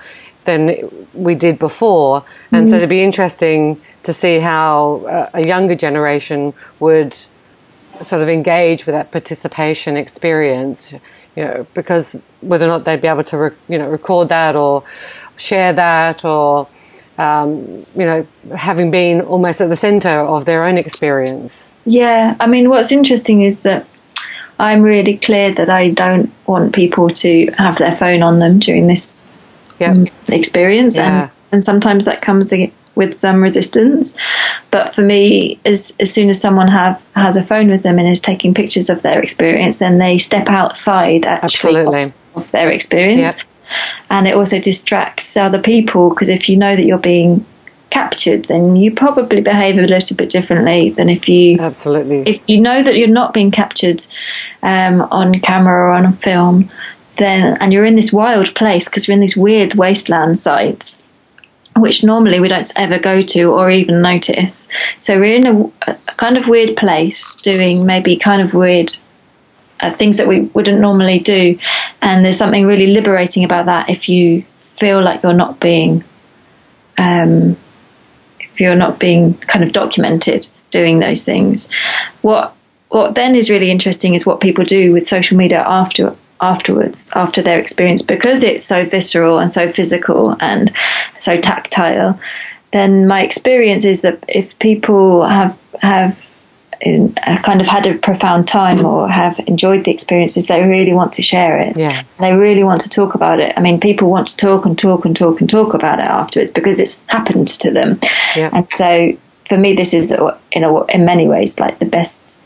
than 0.49 0.61
we 1.13 1.35
did 1.35 1.59
before. 1.59 2.25
And 2.51 2.65
mm. 2.65 2.69
so 2.69 2.75
it'd 2.77 2.89
be 2.89 3.03
interesting 3.03 3.79
to 4.03 4.11
see 4.13 4.39
how 4.39 5.05
uh, 5.05 5.29
a 5.33 5.47
younger 5.53 5.75
generation 5.75 6.53
would 6.79 7.13
sort 8.01 8.21
of 8.21 8.29
engage 8.29 8.85
with 8.85 8.95
that 8.95 9.11
participation 9.11 9.97
experience, 9.97 10.93
you 11.35 11.43
know, 11.45 11.67
because 11.73 12.17
whether 12.41 12.65
or 12.65 12.69
not 12.69 12.85
they'd 12.85 13.01
be 13.01 13.07
able 13.07 13.23
to, 13.23 13.37
re- 13.37 13.57
you 13.67 13.77
know, 13.77 13.89
record 13.89 14.29
that 14.29 14.55
or 14.55 14.83
share 15.37 15.73
that 15.73 16.25
or, 16.25 16.67
um, 17.17 17.49
you 17.99 18.05
know, 18.09 18.25
having 18.55 18.89
been 18.89 19.21
almost 19.21 19.61
at 19.61 19.69
the 19.69 19.75
center 19.75 20.17
of 20.35 20.45
their 20.45 20.63
own 20.63 20.77
experience. 20.77 21.75
Yeah, 21.85 22.35
I 22.39 22.47
mean, 22.47 22.69
what's 22.69 22.91
interesting 22.91 23.41
is 23.41 23.63
that 23.63 23.85
I'm 24.57 24.81
really 24.81 25.17
clear 25.17 25.53
that 25.53 25.69
I 25.69 25.91
don't 25.91 26.31
want 26.45 26.73
people 26.73 27.09
to 27.09 27.31
have 27.57 27.77
their 27.77 27.95
phone 27.97 28.23
on 28.23 28.39
them 28.39 28.59
during 28.59 28.87
this 28.87 29.33
yep. 29.79 29.91
um, 29.91 30.07
experience, 30.27 30.97
yeah. 30.97 31.23
and 31.23 31.31
and 31.51 31.63
sometimes 31.63 32.05
that 32.05 32.21
comes 32.21 32.53
with 32.95 33.19
some 33.19 33.41
resistance. 33.41 34.13
But 34.71 34.93
for 34.93 35.01
me, 35.01 35.59
as 35.65 35.95
as 35.99 36.13
soon 36.13 36.29
as 36.29 36.39
someone 36.39 36.67
have 36.67 37.01
has 37.15 37.35
a 37.35 37.43
phone 37.43 37.69
with 37.69 37.83
them 37.83 37.97
and 37.97 38.07
is 38.07 38.21
taking 38.21 38.53
pictures 38.53 38.89
of 38.89 39.01
their 39.01 39.21
experience, 39.21 39.77
then 39.77 39.97
they 39.97 40.17
step 40.17 40.47
outside 40.47 41.25
actually 41.25 41.81
of, 41.81 42.13
of, 42.35 42.51
their 42.51 42.69
experience, 42.69 43.35
yep. 43.35 43.45
and 44.09 44.27
it 44.27 44.35
also 44.35 44.59
distracts 44.59 45.35
other 45.37 45.61
people 45.61 46.09
because 46.09 46.29
if 46.29 46.49
you 46.49 46.57
know 46.57 46.75
that 46.75 46.85
you're 46.85 46.97
being 46.97 47.45
captured, 47.89 48.45
then 48.45 48.75
you 48.75 48.93
probably 48.93 49.41
behave 49.41 49.77
a 49.77 49.81
little 49.81 50.15
bit 50.15 50.29
differently 50.29 50.91
than 50.91 51.09
if 51.09 51.27
you 51.27 51.57
absolutely 51.59 52.21
if 52.23 52.47
you 52.47 52.59
know 52.59 52.83
that 52.83 52.95
you're 52.95 53.07
not 53.07 53.33
being 53.33 53.51
captured 53.51 54.05
um, 54.61 55.01
on 55.03 55.39
camera 55.39 55.89
or 55.89 55.91
on 55.91 56.13
film. 56.17 56.69
Then, 57.19 57.57
and 57.57 57.71
you're 57.71 57.85
in 57.85 57.95
this 57.95 58.11
wild 58.11 58.55
place 58.55 58.85
because 58.85 59.07
you're 59.07 59.13
in 59.13 59.21
these 59.21 59.37
weird 59.37 59.75
wasteland 59.75 60.39
sites 60.39 61.03
which 61.75 62.03
normally 62.03 62.39
we 62.39 62.47
don't 62.47 62.71
ever 62.75 62.99
go 62.99 63.21
to 63.21 63.43
or 63.53 63.71
even 63.71 64.01
notice. 64.01 64.67
So 64.99 65.19
we're 65.19 65.35
in 65.35 65.47
a, 65.47 65.71
a 65.87 66.15
kind 66.17 66.37
of 66.37 66.47
weird 66.47 66.75
place 66.77 67.35
doing 67.37 67.85
maybe 67.85 68.17
kind 68.17 68.41
of 68.41 68.53
weird 68.53 68.95
uh, 69.79 69.93
things 69.93 70.17
that 70.17 70.27
we 70.27 70.41
wouldn't 70.41 70.81
normally 70.81 71.19
do. 71.19 71.57
And 72.01 72.23
there's 72.23 72.37
something 72.37 72.65
really 72.65 72.87
liberating 72.87 73.43
about 73.43 73.65
that 73.67 73.89
if 73.89 74.09
you 74.09 74.43
feel 74.61 75.01
like 75.01 75.23
you're 75.23 75.33
not 75.33 75.59
being, 75.59 76.03
um, 76.97 77.57
if 78.39 78.59
you're 78.59 78.75
not 78.75 78.99
being 78.99 79.35
kind 79.37 79.63
of 79.63 79.71
documented 79.71 80.47
doing 80.71 80.99
those 80.99 81.23
things. 81.23 81.69
What 82.21 82.55
what 82.89 83.13
then 83.13 83.35
is 83.35 83.51
really 83.51 83.69
interesting 83.69 84.15
is 84.15 84.25
what 84.25 84.41
people 84.41 84.65
do 84.65 84.91
with 84.91 85.07
social 85.07 85.37
media 85.37 85.63
after 85.65 86.15
afterwards 86.41 87.09
after 87.15 87.41
their 87.41 87.59
experience 87.59 88.01
because 88.01 88.43
it's 88.43 88.63
so 88.63 88.85
visceral 88.85 89.39
and 89.39 89.51
so 89.51 89.71
physical 89.71 90.35
and 90.39 90.73
so 91.19 91.39
tactile 91.39 92.19
then 92.71 93.07
my 93.07 93.23
experience 93.23 93.83
is 93.83 94.01
that 94.01 94.23
if 94.27 94.57
people 94.59 95.25
have 95.25 95.57
have 95.81 96.17
in, 96.81 97.13
uh, 97.23 97.37
kind 97.41 97.61
of 97.61 97.67
had 97.67 97.85
a 97.87 97.97
profound 97.97 98.47
time 98.47 98.85
or 98.85 99.09
have 99.09 99.39
enjoyed 99.47 99.83
the 99.83 99.91
experiences, 99.91 100.47
they 100.47 100.61
really 100.61 100.93
want 100.93 101.13
to 101.13 101.21
share 101.21 101.59
it. 101.59 101.77
Yeah. 101.77 102.03
They 102.19 102.33
really 102.33 102.63
want 102.63 102.81
to 102.81 102.89
talk 102.89 103.15
about 103.15 103.39
it. 103.39 103.53
I 103.57 103.61
mean, 103.61 103.79
people 103.79 104.09
want 104.09 104.27
to 104.29 104.37
talk 104.37 104.65
and 104.65 104.77
talk 104.77 105.05
and 105.05 105.15
talk 105.15 105.41
and 105.41 105.49
talk 105.49 105.73
about 105.73 105.99
it 105.99 106.05
afterwards 106.05 106.51
because 106.51 106.79
it's 106.79 107.01
happened 107.07 107.49
to 107.49 107.71
them. 107.71 107.99
Yeah. 108.35 108.49
And 108.53 108.69
so 108.69 109.17
for 109.47 109.57
me, 109.57 109.73
this 109.73 109.93
is 109.93 110.15
in 110.51 110.63
a, 110.63 110.85
in 110.85 111.05
many 111.05 111.27
ways 111.27 111.59
like 111.59 111.79
the 111.79 111.85
best 111.85 112.39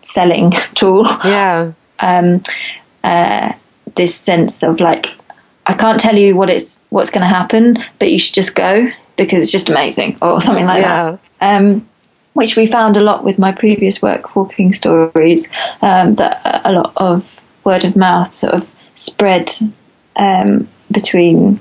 selling 0.00 0.50
tool. 0.74 1.06
Yeah. 1.24 1.72
Um, 2.00 2.42
uh, 3.04 3.52
this 3.96 4.14
sense 4.14 4.62
of 4.62 4.80
like 4.80 5.14
I 5.66 5.74
can't 5.74 6.00
tell 6.00 6.16
you 6.16 6.34
what 6.34 6.48
it's 6.48 6.82
what's 6.88 7.10
going 7.10 7.22
to 7.22 7.28
happen, 7.28 7.84
but 7.98 8.10
you 8.10 8.18
should 8.18 8.34
just 8.34 8.54
go 8.54 8.90
because 9.16 9.42
it's 9.42 9.52
just 9.52 9.68
amazing 9.68 10.16
or 10.22 10.40
something 10.40 10.64
like 10.64 10.82
yeah. 10.82 11.16
that. 11.40 11.56
Um, 11.56 11.88
which 12.32 12.56
we 12.56 12.66
found 12.66 12.96
a 12.96 13.00
lot 13.00 13.24
with 13.24 13.38
my 13.38 13.50
previous 13.52 14.00
work, 14.00 14.36
Walking 14.36 14.72
Stories, 14.72 15.48
um, 15.82 16.14
that 16.14 16.40
a 16.64 16.72
lot 16.72 16.92
of 16.96 17.40
word 17.64 17.84
of 17.84 17.96
mouth 17.96 18.32
sort 18.32 18.54
of 18.54 18.70
spread 18.94 19.50
um, 20.16 20.68
between 20.90 21.60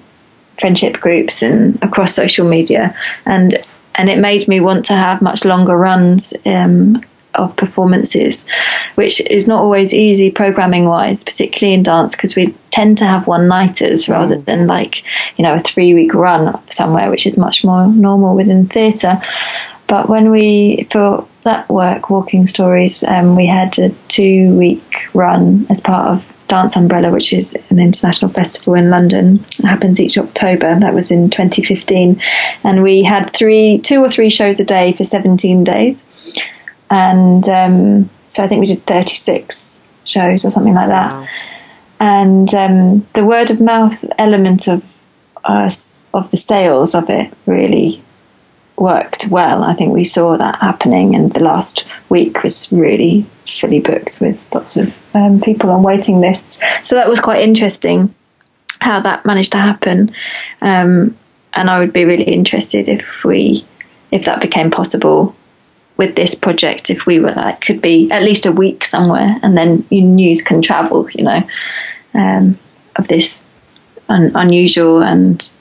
friendship 0.60 0.94
groups 1.00 1.42
and 1.42 1.78
across 1.84 2.14
social 2.14 2.48
media, 2.48 2.96
and 3.26 3.60
and 3.96 4.10
it 4.10 4.20
made 4.20 4.48
me 4.48 4.60
want 4.62 4.86
to 4.86 4.94
have 4.94 5.22
much 5.22 5.44
longer 5.44 5.76
runs 5.76 6.34
um, 6.46 7.04
of 7.38 7.56
performances, 7.56 8.48
which 8.96 9.22
is 9.28 9.48
not 9.48 9.62
always 9.62 9.94
easy 9.94 10.32
programming 10.32 10.86
wise, 10.86 11.24
particularly 11.24 11.74
in 11.74 11.84
dance, 11.84 12.16
because 12.16 12.36
we 12.36 12.54
tend 12.72 12.98
to 12.98 13.06
have 13.06 13.28
one 13.28 13.48
nighters 13.48 14.10
rather 14.10 14.38
than 14.38 14.68
like, 14.68 15.04
you 15.38 15.44
know, 15.44 15.56
a 15.56 15.60
three 15.60 15.94
week 15.94 16.14
run 16.14 16.60
somewhere, 16.70 17.10
which 17.10 17.26
is 17.26 17.38
much 17.38 17.64
more 17.64 17.88
normal 17.88 18.36
within 18.36 18.68
theatre. 18.68 19.22
But 19.88 20.10
when 20.10 20.32
we, 20.32 20.88
for 20.92 21.28
that 21.44 21.70
work, 21.70 22.10
Walking 22.10 22.46
Stories, 22.46 23.04
um, 23.04 23.36
we 23.36 23.46
had 23.46 23.80
a 23.80 23.90
two 24.10 24.54
week 24.58 25.08
run 25.14 25.66
as 25.70 25.80
part 25.82 26.12
of 26.12 26.34
Dance 26.48 26.76
Umbrella, 26.76 27.12
which 27.12 27.34
is 27.34 27.58
an 27.70 27.80
international 27.80 28.32
festival 28.32 28.74
in 28.76 28.90
London. 28.90 29.44
It 29.60 29.66
happens 29.66 30.00
each 30.00 30.18
October. 30.18 30.80
That 30.80 30.94
was 30.94 31.12
in 31.12 31.30
2015, 31.30 32.22
and 32.64 32.84
we 32.84 33.04
had 33.04 33.34
three, 33.34 33.80
two 33.80 34.00
or 34.00 34.08
three 34.08 34.30
shows 34.30 34.60
a 34.60 34.66
day 34.66 34.94
for 34.94 35.04
17 35.04 35.64
days, 35.64 36.06
and 36.90 37.48
um, 37.50 38.10
so 38.28 38.44
I 38.44 38.48
think 38.48 38.62
we 38.62 38.68
did 38.68 38.86
36 38.86 39.86
shows 40.06 40.46
or 40.46 40.50
something 40.50 40.74
like 40.74 40.90
that. 40.90 41.12
Wow. 41.12 41.28
And 42.00 42.54
um, 42.54 43.08
the 43.14 43.26
word 43.26 43.50
of 43.50 43.60
mouth 43.60 44.06
element 44.18 44.68
of 44.68 44.84
us 45.44 45.94
of 46.14 46.30
the 46.32 46.38
sales 46.38 46.96
of 46.96 47.10
it 47.10 47.34
really 47.46 48.02
worked 48.76 49.28
well. 49.28 49.64
I 49.64 49.74
think 49.74 49.94
we 49.94 50.04
saw 50.04 50.38
that 50.38 50.60
happening, 50.60 51.16
and 51.16 51.34
the 51.34 51.40
last 51.40 51.86
week 52.10 52.44
was 52.44 52.72
really 52.72 53.26
fully 53.48 53.80
booked 53.80 54.22
with 54.22 54.46
lots 54.54 54.78
of 54.78 54.96
um, 55.16 55.42
people 55.42 55.70
on 55.72 55.84
waiting 55.84 56.20
lists. 56.20 56.62
So 56.84 56.96
that 56.96 57.10
was 57.10 57.20
quite 57.20 57.42
interesting 57.42 58.14
how 58.80 59.00
that 59.00 59.26
managed 59.26 59.54
to 59.54 59.58
happen. 59.58 60.14
Um, 60.62 61.18
and 61.54 61.70
I 61.70 61.80
would 61.80 61.94
be 61.94 62.06
really 62.06 62.26
interested 62.26 62.88
if 62.88 63.24
we, 63.24 63.66
if 64.12 64.26
that 64.26 64.42
became 64.42 64.70
possible 64.70 65.36
with 65.98 66.16
this 66.16 66.36
project, 66.36 66.90
if 66.90 67.06
we 67.06 67.20
were 67.20 67.34
like, 67.34 67.62
could 67.62 67.82
be 67.82 68.10
at 68.12 68.24
least 68.24 68.46
a 68.46 68.52
week 68.52 68.86
somewhere, 68.86 69.38
and 69.42 69.58
then 69.58 69.86
news 69.92 70.42
can 70.42 70.62
travel, 70.62 71.10
you 71.12 71.24
know, 71.24 71.42
um, 72.14 72.58
of 72.96 73.08
this 73.08 73.46
un- 74.10 74.32
unusual 74.36 75.02
and 75.02 75.52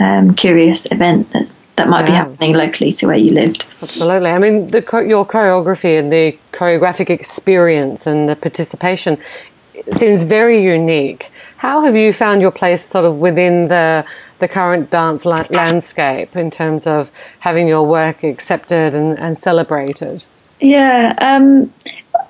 um, 0.00 0.34
curious 0.34 0.86
event 0.90 1.30
that's 1.32 1.52
that 1.78 1.88
might 1.88 2.00
yeah. 2.00 2.06
be 2.06 2.12
happening 2.12 2.52
locally 2.54 2.92
to 2.92 3.06
where 3.06 3.16
you 3.16 3.30
lived. 3.30 3.64
Absolutely. 3.80 4.30
I 4.30 4.38
mean, 4.38 4.70
the, 4.72 4.80
your 5.06 5.24
choreography 5.24 5.96
and 5.96 6.10
the 6.10 6.36
choreographic 6.52 7.08
experience 7.08 8.04
and 8.04 8.28
the 8.28 8.34
participation 8.34 9.16
seems 9.92 10.24
very 10.24 10.62
unique. 10.62 11.30
How 11.56 11.82
have 11.82 11.96
you 11.96 12.12
found 12.12 12.42
your 12.42 12.50
place 12.50 12.84
sort 12.84 13.04
of 13.04 13.16
within 13.16 13.68
the 13.68 14.04
the 14.38 14.48
current 14.48 14.90
dance 14.90 15.24
la- 15.24 15.46
landscape 15.50 16.36
in 16.36 16.50
terms 16.50 16.86
of 16.86 17.10
having 17.40 17.66
your 17.66 17.84
work 17.84 18.22
accepted 18.22 18.94
and, 18.94 19.18
and 19.18 19.36
celebrated? 19.36 20.24
Yeah, 20.60 21.14
um, 21.18 21.72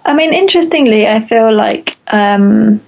I 0.05 0.15
mean, 0.15 0.33
interestingly, 0.33 1.07
I 1.07 1.27
feel 1.27 1.55
like 1.55 1.97
um, 2.09 2.81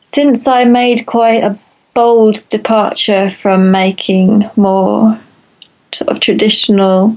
since 0.00 0.46
I 0.46 0.64
made 0.64 1.06
quite 1.06 1.42
a 1.42 1.58
bold 1.94 2.48
departure 2.48 3.30
from 3.42 3.70
making 3.70 4.48
more 4.56 5.18
sort 5.92 6.08
of 6.08 6.20
traditional 6.20 7.16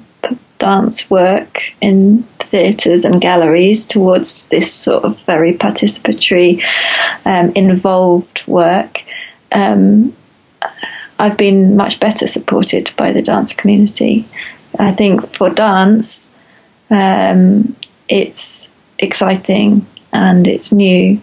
dance 0.59 1.09
work 1.09 1.61
in 1.81 2.25
theatres 2.53 3.03
and 3.03 3.19
galleries 3.19 3.87
towards 3.87 4.37
this 4.49 4.71
sort 4.71 5.03
of 5.03 5.19
very 5.21 5.53
participatory, 5.53 6.63
um, 7.25 7.51
involved 7.55 8.45
work. 8.45 9.03
Um, 9.51 10.15
I've 11.17 11.35
been 11.35 11.75
much 11.75 11.99
better 11.99 12.27
supported 12.27 12.91
by 12.95 13.11
the 13.11 13.23
dance 13.23 13.53
community. 13.53 14.27
I 14.77 14.91
think 14.91 15.27
for 15.35 15.49
dance, 15.49 16.29
um, 16.91 17.75
it's 18.07 18.69
exciting 18.99 19.87
and 20.11 20.47
it's 20.47 20.71
new 20.71 21.19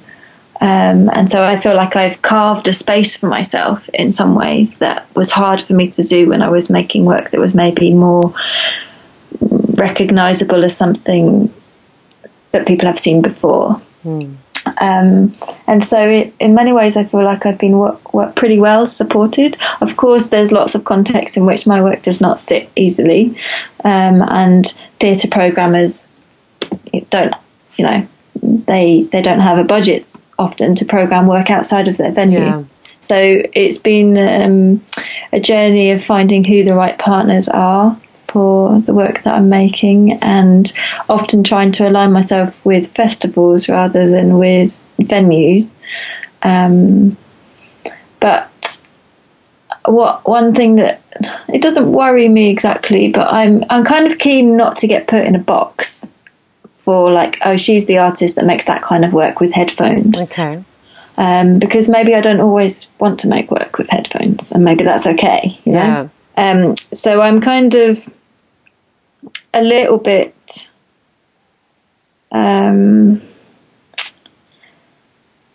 um, 0.60 1.08
and 1.14 1.30
so 1.30 1.42
I 1.42 1.58
feel 1.58 1.74
like 1.74 1.96
I've 1.96 2.20
carved 2.20 2.68
a 2.68 2.74
space 2.74 3.16
for 3.16 3.28
myself 3.28 3.88
in 3.94 4.12
some 4.12 4.34
ways 4.34 4.76
that 4.78 5.06
was 5.16 5.30
hard 5.30 5.62
for 5.62 5.72
me 5.72 5.88
to 5.92 6.02
do 6.02 6.28
when 6.28 6.42
I 6.42 6.50
was 6.50 6.68
making 6.68 7.06
work 7.06 7.30
that 7.30 7.40
was 7.40 7.54
maybe 7.54 7.94
more 7.94 8.34
recognizable 9.80 10.64
as 10.64 10.76
something 10.76 11.52
that 12.52 12.66
people 12.66 12.86
have 12.86 12.98
seen 12.98 13.22
before. 13.22 13.80
Mm. 14.04 14.36
Um, 14.78 15.34
and 15.66 15.82
so, 15.82 15.98
it, 15.98 16.34
in 16.38 16.54
many 16.54 16.72
ways, 16.72 16.96
I 16.96 17.04
feel 17.04 17.24
like 17.24 17.46
I've 17.46 17.58
been 17.58 17.78
work, 17.78 18.12
work 18.12 18.36
pretty 18.36 18.60
well 18.60 18.86
supported. 18.86 19.56
Of 19.80 19.96
course, 19.96 20.28
there's 20.28 20.52
lots 20.52 20.74
of 20.74 20.84
contexts 20.84 21.36
in 21.36 21.46
which 21.46 21.66
my 21.66 21.82
work 21.82 22.02
does 22.02 22.20
not 22.20 22.38
sit 22.38 22.70
easily, 22.76 23.36
um, 23.84 24.22
and 24.22 24.66
theatre 25.00 25.28
programmers 25.28 26.12
don't, 27.08 27.34
you 27.78 27.84
know, 27.86 28.06
they 28.42 29.08
they 29.12 29.22
don't 29.22 29.40
have 29.40 29.58
a 29.58 29.64
budget 29.64 30.06
often 30.38 30.74
to 30.74 30.84
program 30.84 31.26
work 31.26 31.50
outside 31.50 31.88
of 31.88 31.96
their 31.96 32.12
venue. 32.12 32.40
Yeah. 32.40 32.64
So 32.98 33.16
it's 33.54 33.78
been 33.78 34.18
um, 34.18 34.84
a 35.32 35.40
journey 35.40 35.90
of 35.90 36.04
finding 36.04 36.44
who 36.44 36.64
the 36.64 36.74
right 36.74 36.98
partners 36.98 37.48
are 37.48 37.98
for 38.30 38.80
the 38.80 38.94
work 38.94 39.22
that 39.22 39.34
I'm 39.34 39.48
making, 39.48 40.12
and 40.22 40.72
often 41.08 41.42
trying 41.44 41.72
to 41.72 41.88
align 41.88 42.12
myself 42.12 42.64
with 42.64 42.94
festivals 42.94 43.68
rather 43.68 44.08
than 44.08 44.38
with 44.38 44.82
venues. 44.98 45.76
Um, 46.42 47.16
but 48.20 48.80
what 49.86 50.26
one 50.28 50.54
thing 50.54 50.76
that 50.76 51.02
it 51.48 51.62
doesn't 51.62 51.92
worry 51.92 52.28
me 52.28 52.50
exactly, 52.50 53.10
but 53.10 53.32
I'm 53.32 53.64
I'm 53.70 53.84
kind 53.84 54.10
of 54.10 54.18
keen 54.18 54.56
not 54.56 54.76
to 54.78 54.86
get 54.86 55.08
put 55.08 55.24
in 55.24 55.34
a 55.34 55.38
box 55.38 56.06
for 56.84 57.12
like, 57.12 57.38
oh, 57.44 57.56
she's 57.56 57.86
the 57.86 57.98
artist 57.98 58.36
that 58.36 58.46
makes 58.46 58.64
that 58.64 58.82
kind 58.82 59.04
of 59.04 59.12
work 59.12 59.40
with 59.40 59.52
headphones. 59.52 60.20
Okay. 60.22 60.64
Um, 61.16 61.58
because 61.58 61.90
maybe 61.90 62.14
I 62.14 62.20
don't 62.20 62.40
always 62.40 62.88
want 62.98 63.20
to 63.20 63.28
make 63.28 63.50
work 63.50 63.76
with 63.76 63.90
headphones, 63.90 64.52
and 64.52 64.64
maybe 64.64 64.84
that's 64.84 65.06
okay. 65.06 65.58
You 65.64 65.72
know? 65.72 66.10
Yeah. 66.38 66.50
Um, 66.50 66.74
so 66.92 67.20
I'm 67.20 67.40
kind 67.42 67.74
of 67.74 68.08
a 69.52 69.62
little 69.62 69.98
bit. 69.98 70.68
Um, 72.32 73.20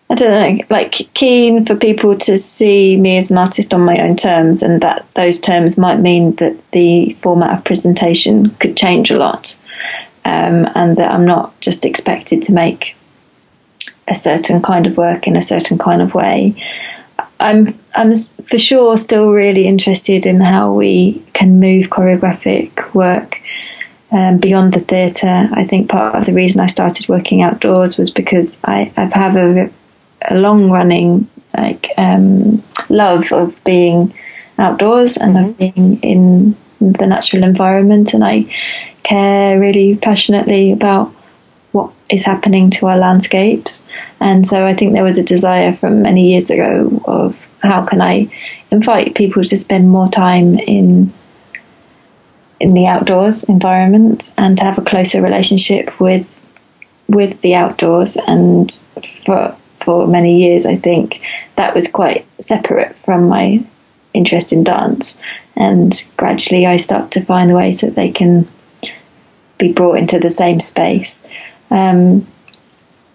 I 0.10 0.15
don't 0.15 0.58
know, 0.60 0.65
like 0.69 0.91
keen 1.13 1.65
for 1.65 1.75
people 1.75 2.15
to 2.19 2.38
see 2.38 2.95
me 2.95 3.17
as 3.17 3.31
an 3.31 3.38
artist 3.38 3.73
on 3.73 3.81
my 3.81 3.99
own 3.99 4.15
terms, 4.15 4.62
and 4.62 4.81
that 4.81 5.05
those 5.15 5.39
terms 5.39 5.77
might 5.77 5.99
mean 5.99 6.36
that 6.36 6.55
the 6.71 7.13
format 7.21 7.58
of 7.58 7.63
presentation 7.63 8.51
could 8.60 8.77
change 8.77 9.10
a 9.10 9.17
lot 9.17 9.58
um, 10.25 10.67
and 10.75 10.97
that 10.97 11.12
I'm 11.12 11.25
not 11.25 11.60
just 11.62 11.86
expected 11.86 12.43
to 12.43 12.53
make 12.53 12.95
a 14.08 14.15
certain 14.15 14.62
kind 14.62 14.86
of 14.86 14.97
work 14.97 15.27
in 15.27 15.36
a 15.36 15.41
certain 15.41 15.77
kind 15.77 16.01
of 16.01 16.13
way. 16.13 16.55
I'm 17.39 17.77
I'm 17.95 18.13
for 18.13 18.58
sure 18.58 18.97
still 18.97 19.31
really 19.31 19.67
interested 19.67 20.25
in 20.25 20.39
how 20.39 20.73
we 20.73 21.23
can 21.34 21.60
move 21.60 21.88
choreographic 21.88 22.93
work 22.93 23.41
um, 24.12 24.38
beyond 24.38 24.74
the 24.74 24.80
theatre. 24.80 25.50
I 25.52 25.65
think 25.65 25.89
part 25.89 26.15
of 26.15 26.26
the 26.26 26.34
reason 26.34 26.62
I 26.62 26.68
started 26.68 27.08
working 27.08 27.41
outdoors 27.41 27.98
was 27.98 28.12
because 28.12 28.60
I, 28.63 28.91
I 28.98 29.06
have 29.18 29.36
a, 29.36 29.70
a 30.30 30.36
long 30.36 30.70
running 30.70 31.30
like 31.58 31.89
um, 31.98 32.63
love 32.89 33.32
of 33.32 33.63
being 33.63 34.13
outdoors 34.58 35.18
and 35.18 35.36
mm-hmm. 35.36 35.50
of 35.50 35.58
being 35.58 36.00
in 36.02 36.56
the 36.80 37.08
natural 37.08 37.44
environment, 37.44 38.13
and 38.13 38.24
I 38.24 38.54
care 39.04 39.60
really 39.60 39.96
passionately 39.96 40.72
about 40.72 41.13
what 41.72 41.91
is 42.10 42.26
happening 42.26 42.70
to 42.72 42.88
our 42.88 42.98
landscapes. 42.98 43.86
And 44.20 44.48
so 44.48 44.65
I 44.65 44.74
think 44.74 44.94
there 44.94 45.04
was 45.04 45.18
a 45.18 45.24
desire 45.24 45.76
from 45.76 46.02
many 46.02 46.32
years 46.32 46.50
ago 46.50 47.02
of 47.06 47.38
how 47.60 47.86
can 47.86 48.02
I 48.02 48.30
invite 48.72 49.15
people 49.15 49.44
to 49.44 49.58
spend 49.58 49.89
more 49.89 50.08
time 50.08 50.58
in 50.60 51.12
in 52.65 52.73
the 52.73 52.88
outdoors 52.88 53.43
environment 53.43 54.34
and 54.39 54.58
to 54.58 54.63
have 54.63 54.80
a 54.80 54.82
closer 54.82 55.21
relationship 55.21 55.99
with 55.99 56.41
with 57.08 57.39
the 57.41 57.54
outdoors 57.54 58.17
and 58.25 58.84
for 59.23 59.56
for 59.82 60.08
many 60.08 60.39
years 60.43 60.65
I 60.65 60.75
think 60.75 61.21
that 61.58 61.75
was 61.75 61.88
quite 61.88 62.25
separate 62.41 62.95
from 63.06 63.30
my 63.30 63.63
interest 64.15 64.51
in 64.51 64.63
dance 64.63 65.21
and 65.56 66.04
gradually 66.17 66.65
I 66.65 66.78
start 66.78 67.12
to 67.12 67.23
find 67.23 67.54
ways 67.54 67.82
that 67.82 67.93
they 67.93 68.10
can 68.10 68.47
be 69.60 69.71
brought 69.71 69.99
into 69.99 70.19
the 70.19 70.32
same 70.32 70.60
space. 70.60 71.25
Um, 71.69 72.28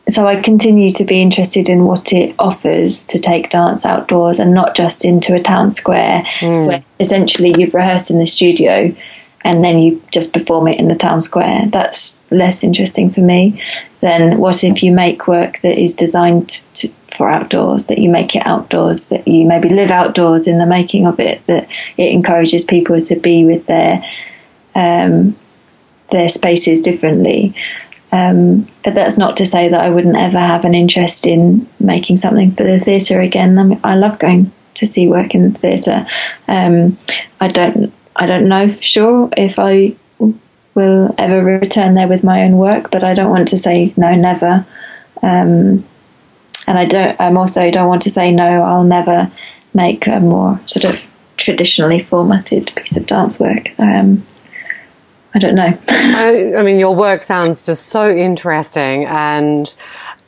so 0.08 0.26
I 0.26 0.40
continue 0.40 0.90
to 0.92 1.04
be 1.04 1.20
interested 1.20 1.68
in 1.68 1.84
what 1.84 2.12
it 2.12 2.34
offers 2.38 3.04
to 3.06 3.18
take 3.18 3.50
dance 3.50 3.84
outdoors 3.84 4.38
and 4.38 4.54
not 4.54 4.74
just 4.74 5.04
into 5.04 5.34
a 5.34 5.42
town 5.42 5.74
square 5.74 6.22
mm. 6.40 6.66
where 6.66 6.84
essentially 6.98 7.54
you've 7.58 7.74
rehearsed 7.74 8.10
in 8.10 8.18
the 8.18 8.26
studio 8.26 8.94
and 9.42 9.64
then 9.64 9.78
you 9.78 10.02
just 10.10 10.32
perform 10.32 10.68
it 10.68 10.78
in 10.78 10.88
the 10.88 10.94
town 10.94 11.20
square. 11.20 11.66
That's 11.66 12.18
less 12.30 12.62
interesting 12.62 13.10
for 13.10 13.20
me 13.20 13.62
than 14.00 14.38
what 14.38 14.62
if 14.64 14.82
you 14.82 14.92
make 14.92 15.26
work 15.26 15.60
that 15.60 15.78
is 15.78 15.94
designed 15.94 16.62
to, 16.74 16.88
for 17.16 17.28
outdoors, 17.28 17.86
that 17.86 17.98
you 17.98 18.08
make 18.08 18.34
it 18.36 18.46
outdoors, 18.46 19.08
that 19.08 19.26
you 19.26 19.46
maybe 19.46 19.68
live 19.68 19.90
outdoors 19.90 20.46
in 20.46 20.58
the 20.58 20.66
making 20.66 21.06
of 21.06 21.20
it, 21.20 21.44
that 21.46 21.68
it 21.96 22.12
encourages 22.12 22.64
people 22.64 23.00
to 23.00 23.16
be 23.16 23.44
with 23.44 23.66
their 23.66 24.04
um, 24.74 25.36
their 26.10 26.28
spaces 26.28 26.82
differently. 26.82 27.54
Um, 28.12 28.68
but 28.82 28.94
that's 28.94 29.16
not 29.16 29.36
to 29.36 29.46
say 29.46 29.68
that 29.68 29.80
I 29.80 29.90
wouldn't 29.90 30.16
ever 30.16 30.38
have 30.38 30.64
an 30.64 30.74
interest 30.74 31.26
in 31.26 31.68
making 31.78 32.16
something 32.16 32.52
for 32.52 32.64
the 32.64 32.80
theatre 32.80 33.20
again. 33.20 33.58
I, 33.58 33.62
mean, 33.62 33.80
I 33.84 33.94
love 33.94 34.18
going 34.18 34.52
to 34.74 34.86
see 34.86 35.06
work 35.06 35.34
in 35.34 35.52
the 35.52 35.58
theatre. 35.58 36.06
Um, 36.48 36.98
I 37.40 37.48
don't 37.48 37.92
I 38.20 38.26
don't 38.26 38.48
know 38.48 38.72
for 38.72 38.82
sure 38.82 39.30
if 39.36 39.58
I 39.58 39.96
will 40.74 41.14
ever 41.18 41.42
return 41.42 41.94
there 41.94 42.06
with 42.06 42.22
my 42.22 42.42
own 42.42 42.58
work, 42.58 42.90
but 42.90 43.02
I 43.02 43.14
don't 43.14 43.30
want 43.30 43.48
to 43.48 43.58
say 43.58 43.92
no, 43.96 44.14
never. 44.14 44.64
Um, 45.22 45.84
and 46.66 46.78
I 46.78 46.84
don't. 46.84 47.20
I'm 47.20 47.36
also 47.36 47.70
don't 47.70 47.88
want 47.88 48.02
to 48.02 48.10
say 48.10 48.30
no. 48.30 48.62
I'll 48.62 48.84
never 48.84 49.32
make 49.74 50.06
a 50.06 50.20
more 50.20 50.60
sort 50.66 50.84
of 50.84 51.00
traditionally 51.36 52.02
formatted 52.02 52.72
piece 52.76 52.96
of 52.96 53.06
dance 53.06 53.40
work. 53.40 53.70
Um, 53.78 54.26
I 55.34 55.38
don't 55.38 55.54
know. 55.54 55.78
I, 55.88 56.54
I, 56.56 56.62
mean, 56.62 56.78
your 56.78 56.94
work 56.94 57.22
sounds 57.22 57.64
just 57.64 57.86
so 57.86 58.10
interesting, 58.10 59.06
and 59.06 59.66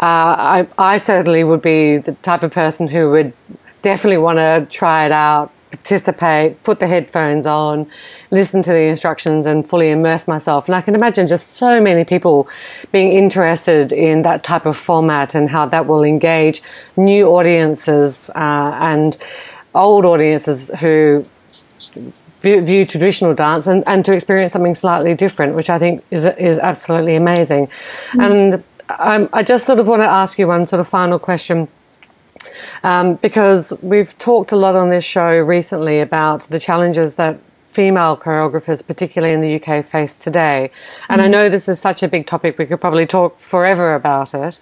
uh, 0.00 0.64
I, 0.64 0.68
I 0.78 0.98
certainly 0.98 1.44
would 1.44 1.62
be 1.62 1.98
the 1.98 2.12
type 2.22 2.42
of 2.42 2.52
person 2.52 2.88
who 2.88 3.11
would 3.11 3.35
definitely 3.83 4.18
want 4.18 4.38
to 4.38 4.66
try 4.70 5.05
it 5.05 5.12
out, 5.12 5.52
participate, 5.72 6.62
put 6.62 6.78
the 6.78 6.87
headphones 6.87 7.46
on, 7.46 7.90
listen 8.30 8.62
to 8.62 8.70
the 8.70 8.82
instructions, 8.82 9.46
and 9.46 9.68
fully 9.68 9.90
immerse 9.90 10.28
myself. 10.28 10.68
And 10.68 10.76
I 10.76 10.82
can 10.82 10.94
imagine 10.94 11.26
just 11.26 11.48
so 11.48 11.80
many 11.80 12.04
people 12.04 12.48
being 12.92 13.11
interested 13.12 13.90
in 13.90 14.22
that 14.22 14.44
type 14.44 14.66
of 14.66 14.76
format 14.76 15.35
and 15.35 15.50
how 15.50 15.66
that 15.66 15.87
will 15.87 16.04
engage 16.04 16.62
new 16.96 17.26
audiences 17.28 18.30
uh, 18.35 18.78
and 18.80 19.18
old 19.74 20.04
audiences 20.04 20.70
who 20.80 21.24
view, 22.42 22.61
view, 22.64 22.87
traditional 22.87 23.35
dance 23.35 23.66
and, 23.66 23.82
and 23.87 24.04
to 24.04 24.12
experience 24.12 24.52
something 24.52 24.74
slightly 24.74 25.14
different, 25.14 25.54
which 25.54 25.70
I 25.70 25.78
think 25.78 26.04
is 26.11 26.24
is 26.24 26.58
absolutely 26.58 27.16
amazing. 27.16 27.68
Mm. 28.12 28.24
And 28.26 28.64
um, 28.98 29.28
I 29.32 29.42
just 29.42 29.66
sort 29.66 29.80
of 29.80 29.88
want 29.88 30.02
to 30.02 30.06
ask 30.06 30.38
you 30.38 30.46
one 30.46 30.66
sort 30.66 30.80
of 30.80 30.88
final 30.88 31.18
question. 31.18 31.68
Um, 32.83 33.16
because 33.16 33.72
we've 33.83 34.16
talked 34.18 34.52
a 34.52 34.57
lot 34.57 34.76
on 34.76 34.90
this 34.90 35.05
show 35.05 35.31
recently 35.38 36.00
about 36.00 36.42
the 36.42 36.59
challenges 36.59 37.14
that 37.14 37.38
female 37.64 38.16
choreographers, 38.16 38.87
particularly 38.87 39.33
in 39.33 39.40
the 39.40 39.61
UK, 39.61 39.85
face 39.85 40.18
today. 40.18 40.70
And 41.09 41.20
mm. 41.20 41.24
I 41.24 41.28
know 41.28 41.48
this 41.48 41.68
is 41.68 41.81
such 41.81 42.02
a 42.02 42.09
big 42.09 42.26
topic, 42.26 42.59
we 42.59 42.66
could 42.66 42.81
probably 42.81 43.07
talk 43.07 43.38
forever 43.38 43.94
about 43.94 44.35
it. 44.35 44.59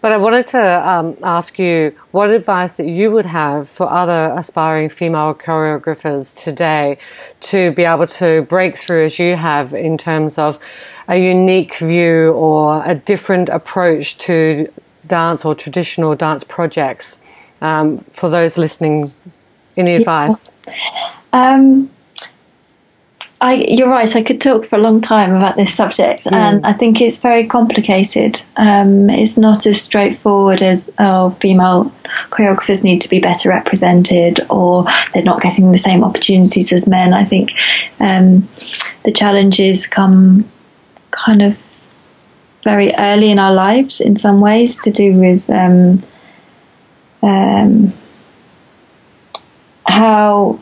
But 0.00 0.12
I 0.12 0.16
wanted 0.16 0.46
to 0.48 0.88
um, 0.88 1.16
ask 1.24 1.58
you 1.58 1.94
what 2.12 2.30
advice 2.30 2.74
that 2.74 2.86
you 2.86 3.10
would 3.10 3.26
have 3.26 3.68
for 3.68 3.90
other 3.90 4.32
aspiring 4.36 4.90
female 4.90 5.34
choreographers 5.34 6.40
today 6.40 6.98
to 7.40 7.72
be 7.72 7.82
able 7.84 8.06
to 8.06 8.42
break 8.42 8.76
through 8.76 9.06
as 9.06 9.18
you 9.18 9.34
have 9.34 9.74
in 9.74 9.98
terms 9.98 10.38
of 10.38 10.60
a 11.08 11.16
unique 11.16 11.76
view 11.78 12.32
or 12.32 12.82
a 12.84 12.94
different 12.94 13.48
approach 13.48 14.18
to 14.18 14.72
dance 15.08 15.44
or 15.44 15.54
traditional 15.54 16.14
dance 16.14 16.44
projects 16.44 17.20
um, 17.60 17.98
for 17.98 18.28
those 18.28 18.58
listening. 18.58 19.12
Any 19.76 19.94
advice? 19.94 20.50
Um, 21.32 21.90
I, 23.40 23.54
you're 23.54 23.88
right. 23.88 24.16
I 24.16 24.22
could 24.22 24.40
talk 24.40 24.66
for 24.66 24.76
a 24.76 24.80
long 24.80 25.00
time 25.00 25.32
about 25.32 25.56
this 25.56 25.72
subject, 25.72 26.24
mm. 26.24 26.32
and 26.32 26.66
I 26.66 26.72
think 26.72 27.00
it's 27.00 27.18
very 27.18 27.46
complicated. 27.46 28.42
Um, 28.56 29.08
it's 29.08 29.38
not 29.38 29.64
as 29.66 29.80
straightforward 29.80 30.62
as 30.62 30.90
oh, 30.98 31.30
female 31.40 31.92
choreographers 32.30 32.82
need 32.82 33.00
to 33.02 33.08
be 33.08 33.20
better 33.20 33.50
represented, 33.50 34.40
or 34.50 34.86
they're 35.14 35.22
not 35.22 35.40
getting 35.40 35.70
the 35.70 35.78
same 35.78 36.02
opportunities 36.02 36.72
as 36.72 36.88
men. 36.88 37.14
I 37.14 37.24
think 37.24 37.52
um, 38.00 38.48
the 39.04 39.12
challenges 39.12 39.86
come 39.86 40.50
kind 41.12 41.42
of 41.42 41.56
very 42.70 42.94
early 42.96 43.30
in 43.30 43.38
our 43.38 43.54
lives, 43.54 43.98
in 43.98 44.14
some 44.16 44.42
ways, 44.42 44.78
to 44.80 44.90
do 44.90 45.14
with 45.14 45.48
um, 45.48 46.02
um 47.22 47.92
how 49.86 50.60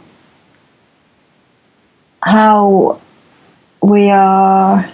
how 2.22 3.00
we 3.82 4.08
are 4.08 4.88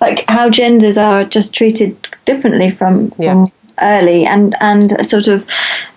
like 0.00 0.24
how 0.28 0.50
genders 0.50 0.98
are 0.98 1.24
just 1.24 1.54
treated 1.54 1.96
differently 2.26 2.70
from, 2.70 3.12
yeah. 3.18 3.32
from 3.32 3.52
early 3.80 4.26
and 4.26 4.54
and 4.60 4.92
a 4.92 5.04
sort 5.04 5.28
of 5.28 5.46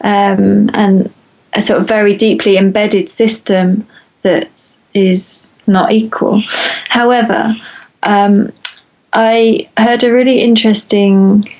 um, 0.02 0.70
and 0.74 1.12
a 1.54 1.62
sort 1.62 1.82
of 1.82 1.88
very 1.88 2.16
deeply 2.16 2.58
embedded 2.58 3.10
system 3.10 3.86
that 4.22 4.78
is 4.94 5.52
not 5.68 5.92
equal. 5.92 6.42
However, 6.88 7.54
um, 8.04 8.54
I 9.20 9.68
heard 9.78 10.04
a 10.04 10.14
really 10.14 10.42
interesting 10.42 11.52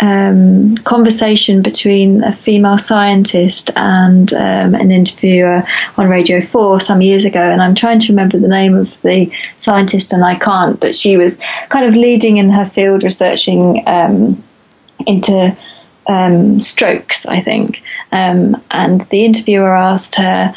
um, 0.00 0.78
conversation 0.78 1.60
between 1.60 2.24
a 2.24 2.34
female 2.34 2.78
scientist 2.78 3.70
and 3.76 4.32
um, 4.32 4.74
an 4.74 4.90
interviewer 4.90 5.62
on 5.98 6.08
Radio 6.08 6.40
4 6.40 6.80
some 6.80 7.02
years 7.02 7.26
ago. 7.26 7.38
And 7.38 7.60
I'm 7.60 7.74
trying 7.74 8.00
to 8.00 8.12
remember 8.12 8.38
the 8.38 8.48
name 8.48 8.74
of 8.74 8.98
the 9.02 9.30
scientist 9.58 10.14
and 10.14 10.24
I 10.24 10.36
can't, 10.36 10.80
but 10.80 10.94
she 10.94 11.18
was 11.18 11.38
kind 11.68 11.84
of 11.84 11.94
leading 11.94 12.38
in 12.38 12.48
her 12.48 12.64
field 12.64 13.02
researching 13.02 13.86
um, 13.86 14.42
into 15.06 15.54
um, 16.06 16.60
strokes, 16.60 17.26
I 17.26 17.42
think. 17.42 17.82
Um, 18.10 18.62
and 18.70 19.02
the 19.10 19.26
interviewer 19.26 19.76
asked 19.76 20.14
her 20.14 20.54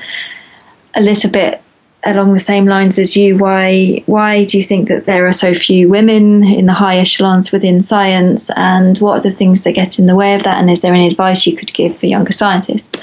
a 0.95 1.01
little 1.01 1.31
bit 1.31 1.61
along 2.03 2.31
the 2.31 2.39
same 2.39 2.65
lines 2.65 2.97
as 2.97 3.17
you 3.17 3.37
why 3.37 4.01
why 4.05 4.45
do 4.45 4.57
you 4.57 4.63
think 4.63 4.87
that 4.87 5.05
there 5.05 5.27
are 5.27 5.33
so 5.33 5.53
few 5.53 5.89
women 5.89 6.43
in 6.43 6.65
the 6.65 6.73
high 6.73 6.97
echelons 6.97 7.51
within 7.51 7.81
science? 7.81 8.49
And 8.55 8.97
what 8.99 9.19
are 9.19 9.29
the 9.29 9.35
things 9.35 9.63
that 9.63 9.73
get 9.73 9.99
in 9.99 10.05
the 10.05 10.15
way 10.15 10.33
of 10.35 10.43
that? 10.43 10.57
And 10.57 10.69
is 10.69 10.81
there 10.81 10.93
any 10.93 11.07
advice 11.07 11.45
you 11.45 11.57
could 11.57 11.73
give 11.73 11.97
for 11.97 12.05
younger 12.05 12.31
scientists? 12.31 12.99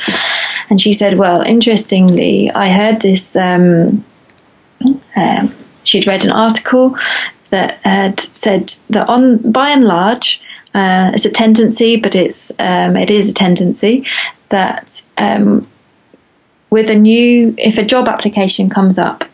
And 0.70 0.80
she 0.80 0.92
said 0.92 1.18
well 1.18 1.42
interestingly 1.42 2.50
i 2.50 2.68
heard 2.68 3.00
this 3.02 3.36
um, 3.36 4.04
uh, 5.14 5.48
she'd 5.84 6.06
read 6.06 6.24
an 6.24 6.32
article 6.32 6.96
that 7.50 7.78
had 7.84 8.20
said 8.20 8.74
that 8.90 9.08
on 9.08 9.38
by 9.52 9.70
and 9.70 9.84
large 9.84 10.40
uh, 10.74 11.10
it's 11.14 11.24
a 11.24 11.30
tendency 11.30 11.96
but 11.96 12.14
it's 12.14 12.50
um, 12.58 12.96
it 12.96 13.10
is 13.10 13.30
a 13.30 13.34
tendency 13.34 14.04
that 14.48 15.04
um, 15.18 15.66
with 16.70 16.90
a 16.90 16.94
new, 16.94 17.54
if 17.58 17.78
a 17.78 17.84
job 17.84 18.08
application 18.08 18.68
comes 18.68 18.98
up 18.98 19.24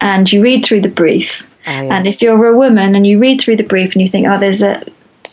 and 0.00 0.32
you 0.32 0.42
read 0.42 0.64
through 0.64 0.82
the 0.82 0.88
brief, 0.88 1.48
oh, 1.66 1.70
and 1.70 2.06
if 2.06 2.20
you're 2.20 2.46
a 2.46 2.56
woman 2.56 2.94
and 2.94 3.06
you 3.06 3.18
read 3.18 3.40
through 3.40 3.56
the 3.56 3.62
brief 3.62 3.92
and 3.92 4.02
you 4.02 4.08
think, 4.08 4.26
oh, 4.26 4.38
there's 4.38 4.62
a, 4.62 4.84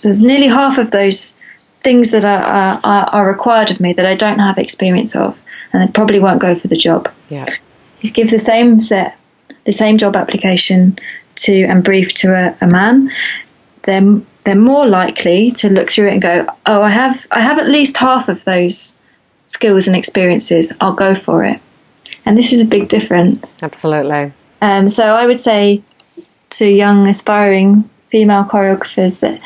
there's 0.04 0.24
nearly 0.24 0.48
half 0.48 0.78
of 0.78 0.92
those 0.92 1.36
things 1.84 2.12
that 2.12 2.26
are, 2.26 2.80
are, 2.84 3.10
are 3.10 3.28
required 3.28 3.72
of 3.72 3.80
me 3.80 3.94
that 3.94 4.06
I 4.06 4.16
don't 4.16 4.40
have 4.40 4.58
experience 4.58 5.16
of, 5.16 5.38
and 5.74 5.82
I 5.82 5.88
probably 5.88 6.20
won't 6.20 6.42
go 6.42 6.58
for 6.58 6.68
the 6.68 6.78
job. 6.78 7.12
Yeah. 7.30 7.48
You 8.02 8.12
give 8.12 8.30
the 8.30 8.40
same 8.40 8.82
set, 8.82 9.18
the 9.66 9.72
same 9.72 9.98
job 9.98 10.16
application 10.16 11.00
to 11.36 11.64
and 11.64 11.84
brief 11.84 12.14
to 12.16 12.34
a, 12.34 12.58
a 12.62 12.68
man, 12.68 13.12
they're 13.84 14.22
they're 14.44 14.56
more 14.56 14.88
likely 14.88 15.52
to 15.52 15.70
look 15.70 15.92
through 15.92 16.08
it 16.08 16.14
and 16.14 16.22
go, 16.22 16.48
oh, 16.66 16.82
I 16.82 16.90
have 16.90 17.26
I 17.32 17.42
have 17.42 17.60
at 17.60 17.68
least 17.68 17.98
half 17.98 18.30
of 18.30 18.46
those 18.46 18.98
skills 19.50 19.88
and 19.88 19.96
experiences, 19.96 20.72
I'll 20.80 20.94
go 20.94 21.16
for 21.16 21.44
it. 21.44 21.60
And 22.26 22.38
this 22.38 22.54
is 22.54 22.62
a 22.62 22.66
big 22.66 22.88
difference. 22.88 23.62
Absolutely. 23.62 24.32
Um, 24.62 24.88
so 24.88 25.16
I 25.16 25.26
would 25.26 25.40
say 25.40 25.84
to 26.52 26.66
young 26.66 27.08
aspiring 27.08 27.90
female 28.12 28.44
choreographers 28.44 29.20
that 29.20 29.42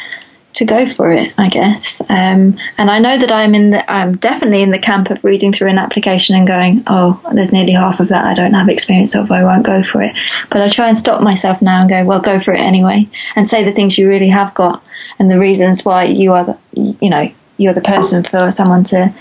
to 0.53 0.65
go 0.65 0.87
for 0.87 1.09
it, 1.11 1.33
I 1.37 1.49
guess. 1.49 1.99
Um, 2.09 2.59
and 2.77 2.91
I 2.91 2.99
know 2.99 3.17
that 3.17 3.31
I'm 3.31 3.55
in 3.55 3.71
the, 3.71 3.91
I'm 3.91 4.17
definitely 4.17 4.61
in 4.61 4.69
the 4.69 4.77
camp 4.77 5.09
of 5.09 5.23
reading 5.23 5.51
through 5.51 5.69
an 5.69 5.79
application 5.79 6.35
and 6.35 6.45
going, 6.45 6.83
oh, 6.85 7.19
there's 7.33 7.51
nearly 7.51 7.73
half 7.73 7.99
of 7.99 8.09
that 8.09 8.25
I 8.25 8.35
don't 8.35 8.53
have 8.53 8.69
experience 8.69 9.15
of, 9.15 9.31
I 9.31 9.43
won't 9.43 9.65
go 9.65 9.81
for 9.81 10.03
it. 10.03 10.15
But 10.51 10.61
I 10.61 10.69
try 10.69 10.89
and 10.89 10.97
stop 10.97 11.23
myself 11.23 11.59
now 11.61 11.81
and 11.81 11.89
go, 11.89 12.05
well, 12.05 12.21
go 12.21 12.39
for 12.39 12.53
it 12.53 12.59
anyway, 12.59 13.09
and 13.35 13.47
say 13.47 13.63
the 13.63 13.71
things 13.71 13.97
you 13.97 14.07
really 14.07 14.29
have 14.29 14.53
got 14.53 14.83
and 15.17 15.31
the 15.31 15.39
reasons 15.39 15.83
why 15.85 16.05
you 16.05 16.33
are, 16.33 16.45
the, 16.45 16.57
you 17.01 17.09
know, 17.09 17.31
you're 17.57 17.73
the 17.73 17.81
person 17.81 18.23
for 18.23 18.51
someone 18.51 18.83
to 18.85 19.13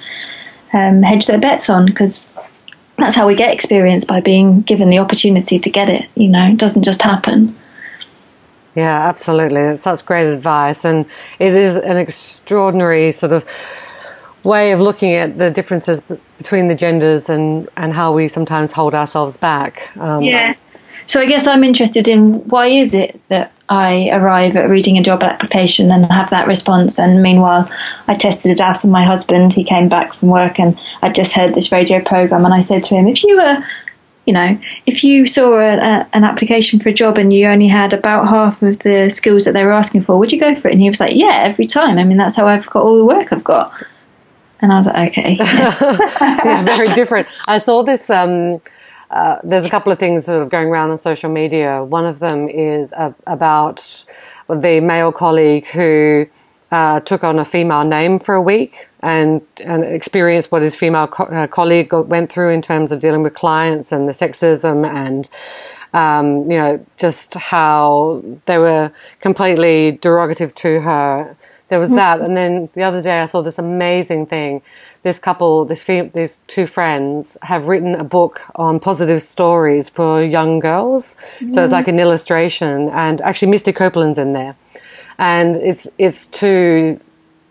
um, 0.72 1.02
hedge 1.02 1.26
their 1.26 1.38
bets 1.38 1.68
on 1.68 1.86
because 1.86 2.28
that's 2.98 3.16
how 3.16 3.26
we 3.26 3.34
get 3.34 3.52
experience 3.52 4.04
by 4.04 4.20
being 4.20 4.62
given 4.62 4.90
the 4.90 4.98
opportunity 4.98 5.58
to 5.58 5.70
get 5.70 5.88
it. 5.88 6.08
You 6.14 6.28
know, 6.28 6.48
it 6.48 6.56
doesn't 6.56 6.84
just 6.84 7.02
happen. 7.02 7.56
Yeah, 8.74 9.08
absolutely. 9.08 9.60
That's 9.62 9.82
such 9.82 10.04
great 10.06 10.32
advice. 10.32 10.84
And 10.84 11.04
it 11.38 11.54
is 11.54 11.76
an 11.76 11.96
extraordinary 11.96 13.12
sort 13.12 13.32
of 13.32 13.44
way 14.44 14.72
of 14.72 14.80
looking 14.80 15.12
at 15.14 15.38
the 15.38 15.50
differences 15.50 16.00
b- 16.00 16.18
between 16.38 16.68
the 16.68 16.74
genders 16.74 17.28
and, 17.28 17.68
and 17.76 17.92
how 17.92 18.12
we 18.12 18.28
sometimes 18.28 18.72
hold 18.72 18.94
ourselves 18.94 19.36
back. 19.36 19.94
Um, 19.98 20.22
yeah. 20.22 20.54
So 21.06 21.20
I 21.20 21.26
guess 21.26 21.46
I'm 21.46 21.64
interested 21.64 22.08
in 22.08 22.48
why 22.48 22.68
is 22.68 22.94
it 22.94 23.20
that 23.28 23.52
I 23.72 24.10
arrive 24.12 24.54
at 24.54 24.68
reading 24.68 24.98
a 24.98 25.02
job 25.02 25.22
application 25.22 25.90
and 25.90 26.04
have 26.12 26.28
that 26.28 26.46
response. 26.46 26.98
And 26.98 27.22
meanwhile, 27.22 27.70
I 28.06 28.14
tested 28.16 28.50
it 28.50 28.60
out 28.60 28.84
on 28.84 28.90
my 28.90 29.02
husband. 29.02 29.54
He 29.54 29.64
came 29.64 29.88
back 29.88 30.12
from 30.12 30.28
work 30.28 30.60
and 30.60 30.78
I 31.00 31.08
just 31.08 31.32
heard 31.32 31.54
this 31.54 31.72
radio 31.72 31.98
program. 32.04 32.44
And 32.44 32.52
I 32.52 32.60
said 32.60 32.82
to 32.84 32.94
him, 32.94 33.08
if 33.08 33.24
you 33.24 33.36
were 33.36 33.64
you 34.26 34.34
know, 34.34 34.56
if 34.86 35.02
you 35.02 35.24
saw 35.26 35.58
a, 35.58 35.78
a, 35.78 36.08
an 36.12 36.22
application 36.22 36.78
for 36.78 36.90
a 36.90 36.92
job 36.92 37.16
and 37.16 37.32
you 37.32 37.46
only 37.46 37.66
had 37.66 37.94
about 37.94 38.28
half 38.28 38.60
of 38.62 38.78
the 38.80 39.08
skills 39.10 39.46
that 39.46 39.52
they 39.52 39.64
were 39.64 39.72
asking 39.72 40.04
for, 40.04 40.18
would 40.18 40.30
you 40.30 40.38
go 40.38 40.54
for 40.54 40.68
it? 40.68 40.72
And 40.72 40.80
he 40.80 40.88
was 40.88 41.00
like, 41.00 41.16
yeah, 41.16 41.40
every 41.42 41.64
time. 41.64 41.96
I 41.96 42.04
mean, 42.04 42.18
that's 42.18 42.36
how 42.36 42.46
I've 42.46 42.66
got 42.66 42.82
all 42.82 42.98
the 42.98 43.04
work 43.04 43.32
I've 43.32 43.42
got. 43.42 43.72
And 44.60 44.70
I 44.70 44.76
was 44.76 44.86
like, 44.86 45.12
okay. 45.12 45.36
yeah, 45.40 46.62
very 46.62 46.88
different. 46.94 47.26
I 47.48 47.56
saw 47.56 47.82
this. 47.82 48.10
Um, 48.10 48.60
uh, 49.12 49.38
there's 49.44 49.64
a 49.64 49.70
couple 49.70 49.92
of 49.92 49.98
things 49.98 50.24
sort 50.24 50.42
of 50.42 50.48
going 50.48 50.68
around 50.68 50.90
on 50.90 50.98
social 50.98 51.30
media. 51.30 51.84
One 51.84 52.06
of 52.06 52.18
them 52.18 52.48
is 52.48 52.94
about 53.26 54.06
the 54.48 54.80
male 54.80 55.12
colleague 55.12 55.66
who 55.66 56.26
uh, 56.70 57.00
took 57.00 57.22
on 57.22 57.38
a 57.38 57.44
female 57.44 57.84
name 57.84 58.18
for 58.18 58.34
a 58.34 58.40
week 58.42 58.88
and, 59.00 59.42
and 59.62 59.84
experienced 59.84 60.50
what 60.50 60.62
his 60.62 60.74
female 60.74 61.06
co- 61.06 61.24
uh, 61.24 61.46
colleague 61.46 61.92
went 61.92 62.32
through 62.32 62.48
in 62.48 62.62
terms 62.62 62.90
of 62.90 63.00
dealing 63.00 63.22
with 63.22 63.34
clients 63.34 63.92
and 63.92 64.08
the 64.08 64.12
sexism 64.12 64.86
and 64.88 65.28
um, 65.92 66.50
you 66.50 66.56
know 66.56 66.84
just 66.96 67.34
how 67.34 68.24
they 68.46 68.56
were 68.56 68.90
completely 69.20 69.98
derogative 70.00 70.54
to 70.54 70.80
her. 70.80 71.36
There 71.72 71.80
was 71.80 71.90
that, 72.02 72.20
and 72.20 72.36
then 72.36 72.68
the 72.74 72.84
other 72.88 73.02
day 73.08 73.20
I 73.24 73.26
saw 73.32 73.40
this 73.42 73.58
amazing 73.58 74.26
thing. 74.26 74.62
This 75.02 75.18
couple, 75.18 75.64
this 75.64 75.82
these 76.20 76.34
two 76.54 76.66
friends, 76.66 77.36
have 77.50 77.62
written 77.70 77.92
a 77.94 78.04
book 78.04 78.34
on 78.54 78.78
positive 78.78 79.20
stories 79.22 79.84
for 79.96 80.22
young 80.22 80.60
girls. 80.60 81.16
So 81.52 81.56
it's 81.62 81.72
like 81.78 81.88
an 81.88 81.98
illustration, 81.98 82.90
and 83.04 83.16
actually 83.22 83.50
Misty 83.54 83.72
Copeland's 83.72 84.18
in 84.18 84.32
there 84.40 84.54
and 85.18 85.56
it's 85.56 85.86
it's 85.98 86.26
to 86.26 86.98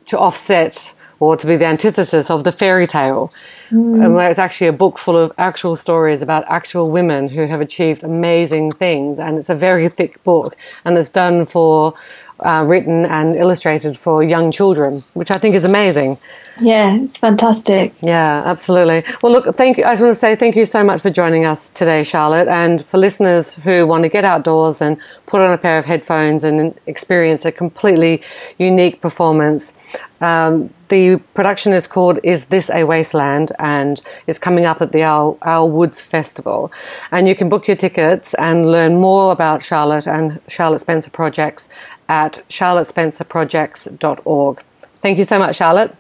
to 0.06 0.20
offset 0.20 0.94
or 1.20 1.38
to 1.38 1.46
be 1.46 1.56
the 1.56 1.66
antithesis 1.66 2.32
of 2.32 2.44
the 2.44 2.52
fairy 2.52 2.88
tale, 2.88 3.32
mm. 3.70 4.12
where 4.16 4.28
it's 4.28 4.40
actually 4.40 4.66
a 4.66 4.74
book 4.74 4.98
full 4.98 5.16
of 5.16 5.32
actual 5.38 5.76
stories 5.76 6.24
about 6.24 6.44
actual 6.48 6.90
women 6.90 7.30
who 7.30 7.46
have 7.46 7.62
achieved 7.62 8.04
amazing 8.04 8.72
things, 8.72 9.20
and 9.20 9.38
it's 9.38 9.50
a 9.50 9.56
very 9.56 9.88
thick 9.88 10.24
book, 10.24 10.58
and 10.84 10.98
it's 10.98 11.12
done 11.12 11.46
for 11.46 11.94
uh, 12.42 12.66
written 12.68 13.06
and 13.06 13.36
illustrated 13.36 13.98
for 13.98 14.24
young 14.24 14.52
children, 14.52 15.04
which 15.14 15.32
I 15.32 15.38
think 15.38 15.56
is 15.56 15.64
amazing. 15.64 16.18
Yeah, 16.60 16.96
it's 16.96 17.18
fantastic. 17.18 17.94
Yeah, 18.02 18.44
absolutely. 18.46 19.04
Well, 19.22 19.32
look, 19.32 19.56
thank 19.56 19.78
you. 19.78 19.84
I 19.86 19.92
just 19.92 20.02
want 20.02 20.14
to 20.14 20.20
say 20.20 20.36
thank 20.36 20.56
you 20.56 20.66
so 20.66 20.84
much 20.84 21.02
for 21.02 21.10
joining 21.10 21.46
us 21.46 21.70
today, 21.70 22.04
Charlotte. 22.04 22.48
And 22.48 22.84
for 22.84 22.98
listeners 22.98 23.56
who 23.56 23.88
want 23.88 24.04
to 24.04 24.10
get 24.10 24.26
outdoors 24.26 24.82
and 24.82 24.98
put 25.26 25.42
on 25.42 25.54
a 25.54 25.58
pair 25.58 25.78
of 25.78 25.86
headphones 25.86 26.44
and 26.44 26.78
experience 26.86 27.46
a 27.46 27.52
completely 27.52 28.22
unique 28.58 29.02
performance, 29.02 29.74
um, 30.20 30.72
the 30.90 31.16
production 31.34 31.74
is 31.74 31.88
called 31.88 32.20
Is 32.22 32.46
This 32.46 32.70
a 32.70 32.84
Wasteland? 32.84 33.54
and 33.58 34.02
is 34.28 34.38
coming 34.38 34.66
up 34.66 34.82
at 34.82 34.92
the 34.92 35.04
Owl, 35.04 35.38
Owl 35.44 35.72
Woods 35.72 36.02
Festival. 36.02 36.72
And 37.12 37.28
you 37.28 37.36
can 37.36 37.50
book 37.50 37.68
your 37.68 37.78
tickets 37.78 38.34
and 38.36 38.72
learn 38.72 38.98
more 38.98 39.32
about 39.32 39.64
Charlotte 39.64 40.06
and 40.06 40.42
Charlotte 40.48 40.80
Spencer 40.80 41.10
projects 41.10 41.70
at 42.12 42.44
charlottespencerprojects.org. 42.50 44.64
Thank 45.02 45.18
you 45.18 45.24
so 45.24 45.40
much, 45.40 45.56
Charlotte. 45.56 45.96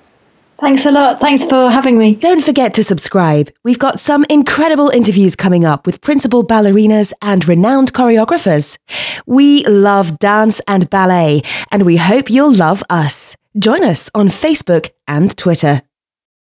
Thanks 0.59 0.85
a 0.85 0.91
lot. 0.91 1.21
Thanks 1.21 1.45
for 1.45 1.71
having 1.71 1.97
me. 1.97 2.15
Don't 2.15 2.43
forget 2.43 2.75
to 2.75 2.83
subscribe. 2.83 3.49
We've 3.63 3.79
got 3.79 3.99
some 3.99 4.25
incredible 4.29 4.89
interviews 4.89 5.35
coming 5.35 5.65
up 5.65 5.87
with 5.87 6.01
principal 6.01 6.45
ballerinas 6.45 7.13
and 7.21 7.47
renowned 7.47 7.93
choreographers. 7.93 8.77
We 9.25 9.65
love 9.65 10.19
dance 10.19 10.61
and 10.67 10.87
ballet, 10.89 11.41
and 11.71 11.83
we 11.83 11.95
hope 11.97 12.29
you'll 12.29 12.53
love 12.53 12.83
us. 12.91 13.35
Join 13.57 13.83
us 13.83 14.11
on 14.13 14.27
Facebook 14.27 14.91
and 15.07 15.35
Twitter. 15.35 15.81